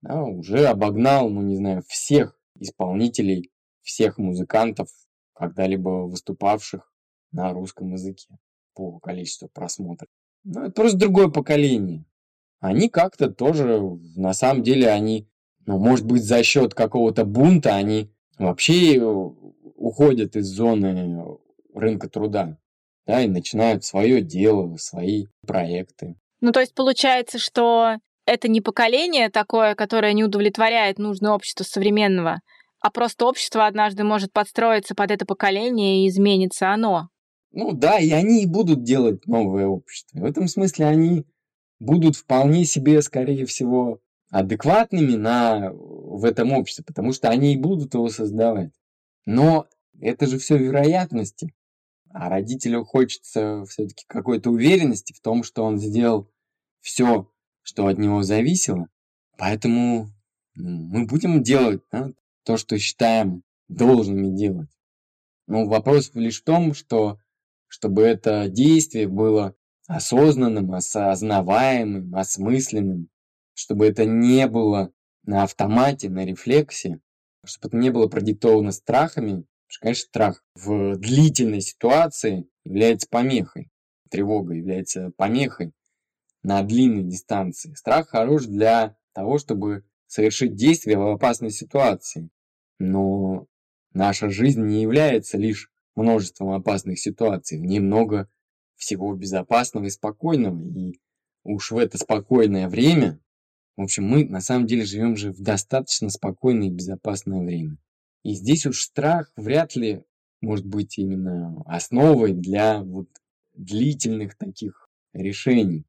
да, 0.00 0.22
уже 0.22 0.66
обогнал, 0.66 1.28
ну, 1.28 1.42
не 1.42 1.56
знаю, 1.56 1.82
всех 1.86 2.38
исполнителей, 2.58 3.50
всех 3.82 4.18
музыкантов, 4.18 4.88
когда-либо 5.34 6.06
выступавших 6.06 6.92
на 7.32 7.52
русском 7.52 7.92
языке 7.92 8.38
по 8.74 8.98
количеству 9.00 9.48
просмотров. 9.48 10.08
Ну, 10.44 10.62
это 10.62 10.72
просто 10.72 10.98
другое 10.98 11.28
поколение. 11.28 12.04
Они 12.60 12.88
как-то 12.88 13.30
тоже, 13.30 13.80
на 14.16 14.34
самом 14.34 14.62
деле, 14.62 14.88
они 14.88 15.28
ну, 15.66 15.78
может 15.78 16.06
быть, 16.06 16.24
за 16.24 16.42
счет 16.42 16.74
какого-то 16.74 17.24
бунта 17.24 17.74
они 17.74 18.10
вообще 18.38 18.96
э, 18.96 19.02
уходят 19.02 20.36
из 20.36 20.46
зоны 20.46 21.38
рынка 21.74 22.08
труда, 22.08 22.58
да, 23.06 23.22
и 23.22 23.28
начинают 23.28 23.84
свое 23.84 24.22
дело, 24.22 24.76
свои 24.76 25.26
проекты. 25.46 26.16
Ну, 26.40 26.52
то 26.52 26.60
есть 26.60 26.74
получается, 26.74 27.38
что 27.38 27.96
это 28.26 28.48
не 28.48 28.60
поколение 28.60 29.30
такое, 29.30 29.74
которое 29.74 30.12
не 30.12 30.24
удовлетворяет 30.24 30.98
нужное 30.98 31.32
общество 31.32 31.64
современного, 31.64 32.40
а 32.80 32.90
просто 32.90 33.26
общество 33.26 33.66
однажды 33.66 34.04
может 34.04 34.32
подстроиться 34.32 34.94
под 34.94 35.10
это 35.10 35.24
поколение 35.24 36.04
и 36.04 36.08
изменится 36.08 36.72
оно. 36.72 37.08
Ну 37.52 37.72
да, 37.72 37.98
и 37.98 38.10
они 38.10 38.42
и 38.42 38.46
будут 38.46 38.82
делать 38.82 39.26
новое 39.26 39.66
общество. 39.66 40.20
В 40.20 40.24
этом 40.24 40.48
смысле 40.48 40.86
они 40.86 41.24
будут 41.78 42.16
вполне 42.16 42.64
себе, 42.64 43.02
скорее 43.02 43.44
всего, 43.46 44.00
адекватными 44.30 45.14
на, 45.14 45.70
в 45.72 46.24
этом 46.24 46.52
обществе, 46.52 46.84
потому 46.84 47.12
что 47.12 47.28
они 47.28 47.52
и 47.52 47.58
будут 47.58 47.94
его 47.94 48.08
создавать. 48.08 48.72
Но 49.26 49.66
это 50.00 50.26
же 50.26 50.38
все 50.38 50.56
вероятности. 50.56 51.52
А 52.12 52.28
родителю 52.28 52.84
хочется 52.84 53.64
все-таки 53.68 54.04
какой-то 54.06 54.50
уверенности 54.50 55.12
в 55.12 55.20
том, 55.20 55.42
что 55.42 55.64
он 55.64 55.78
сделал 55.78 56.30
все, 56.80 57.30
что 57.62 57.86
от 57.86 57.98
него 57.98 58.22
зависело. 58.22 58.88
Поэтому 59.38 60.10
мы 60.54 61.06
будем 61.06 61.42
делать 61.42 61.82
да, 61.90 62.10
то, 62.44 62.56
что 62.56 62.78
считаем 62.78 63.42
должными 63.68 64.36
делать. 64.36 64.68
Но 65.46 65.66
вопрос 65.66 66.10
лишь 66.14 66.40
в 66.40 66.44
том, 66.44 66.74
что 66.74 67.18
чтобы 67.68 68.02
это 68.02 68.48
действие 68.50 69.08
было 69.08 69.56
осознанным, 69.86 70.72
осознаваемым, 70.72 72.14
осмысленным, 72.14 73.08
чтобы 73.54 73.86
это 73.86 74.04
не 74.04 74.46
было 74.46 74.92
на 75.24 75.44
автомате, 75.44 76.10
на 76.10 76.26
рефлексе, 76.26 77.00
чтобы 77.44 77.68
это 77.68 77.76
не 77.78 77.90
было 77.90 78.08
продиктовано 78.08 78.72
страхами, 78.72 79.44
что, 79.72 79.80
конечно, 79.80 80.06
страх 80.06 80.44
в 80.54 80.96
длительной 80.98 81.62
ситуации 81.62 82.46
является 82.62 83.08
помехой. 83.08 83.70
Тревога 84.10 84.52
является 84.52 85.12
помехой 85.16 85.72
на 86.42 86.62
длинной 86.62 87.04
дистанции. 87.04 87.72
Страх 87.72 88.08
хорош 88.08 88.44
для 88.44 88.98
того, 89.14 89.38
чтобы 89.38 89.86
совершить 90.08 90.56
действие 90.56 90.98
в 90.98 91.06
опасной 91.08 91.50
ситуации. 91.50 92.28
Но 92.78 93.46
наша 93.94 94.28
жизнь 94.28 94.62
не 94.62 94.82
является 94.82 95.38
лишь 95.38 95.70
множеством 95.96 96.50
опасных 96.50 96.98
ситуаций. 96.98 97.58
В 97.58 97.64
ней 97.64 97.80
много 97.80 98.28
всего 98.76 99.14
безопасного 99.14 99.86
и 99.86 99.90
спокойного. 99.90 100.62
И 100.68 101.00
уж 101.44 101.70
в 101.70 101.78
это 101.78 101.96
спокойное 101.96 102.68
время, 102.68 103.20
в 103.78 103.84
общем, 103.84 104.04
мы 104.04 104.26
на 104.26 104.42
самом 104.42 104.66
деле 104.66 104.84
живем 104.84 105.16
же 105.16 105.32
в 105.32 105.40
достаточно 105.40 106.10
спокойное 106.10 106.68
и 106.68 106.72
безопасное 106.72 107.40
время. 107.40 107.78
И 108.22 108.34
здесь 108.34 108.66
уж 108.66 108.82
страх 108.82 109.32
вряд 109.36 109.74
ли 109.74 110.04
может 110.40 110.66
быть 110.66 110.98
именно 110.98 111.62
основой 111.66 112.32
для 112.32 112.82
вот 112.82 113.08
длительных 113.54 114.36
таких 114.36 114.88
решений. 115.12 115.84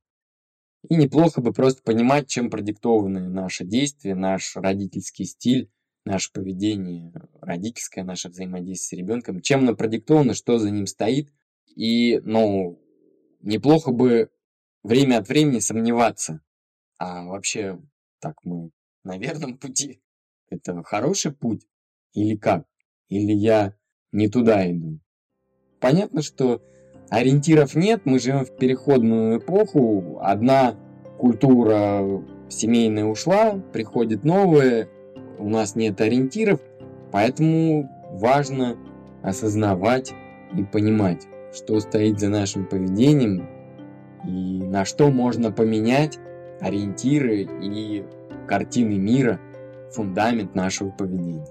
И 0.89 0.95
неплохо 0.95 1.41
бы 1.41 1.53
просто 1.53 1.81
понимать, 1.83 2.27
чем 2.27 2.49
продиктованы 2.49 3.29
наши 3.29 3.65
действия, 3.65 4.15
наш 4.15 4.55
родительский 4.55 5.25
стиль, 5.25 5.69
наше 6.05 6.31
поведение 6.33 7.13
родительское, 7.39 8.03
наше 8.03 8.29
взаимодействие 8.29 8.99
с 8.99 9.01
ребенком, 9.01 9.41
чем 9.41 9.61
оно 9.61 9.75
продиктовано, 9.75 10.33
что 10.33 10.59
за 10.59 10.69
ним 10.71 10.87
стоит. 10.87 11.31
И, 11.75 12.19
ну, 12.23 12.81
неплохо 13.39 13.91
бы 13.91 14.29
время 14.83 15.19
от 15.19 15.29
времени 15.29 15.59
сомневаться, 15.59 16.41
а 16.97 17.25
вообще 17.25 17.79
так 18.19 18.35
мы 18.43 18.71
на 19.03 19.17
верном 19.17 19.57
пути. 19.57 20.01
Это 20.49 20.83
хороший 20.83 21.31
путь 21.31 21.65
или 22.13 22.35
как? 22.35 22.65
Или 23.09 23.33
я 23.33 23.73
не 24.11 24.27
туда 24.27 24.69
иду? 24.69 24.99
Понятно, 25.79 26.21
что 26.21 26.61
ориентиров 27.09 27.75
нет, 27.75 28.01
мы 28.05 28.19
живем 28.19 28.45
в 28.45 28.55
переходную 28.55 29.39
эпоху, 29.39 30.19
одна 30.21 30.75
культура 31.17 32.23
семейная 32.49 33.05
ушла, 33.05 33.61
приходит 33.73 34.23
новая, 34.23 34.87
у 35.37 35.49
нас 35.49 35.75
нет 35.75 35.99
ориентиров, 35.99 36.61
поэтому 37.11 37.89
важно 38.11 38.77
осознавать 39.21 40.13
и 40.55 40.63
понимать, 40.63 41.27
что 41.53 41.79
стоит 41.79 42.19
за 42.19 42.29
нашим 42.29 42.65
поведением 42.65 43.49
и 44.25 44.63
на 44.63 44.85
что 44.85 45.11
можно 45.11 45.51
поменять 45.51 46.17
ориентиры 46.61 47.47
и 47.61 48.05
картины 48.47 48.97
мира, 48.97 49.39
фундамент 49.91 50.55
нашего 50.55 50.89
поведения. 50.89 51.45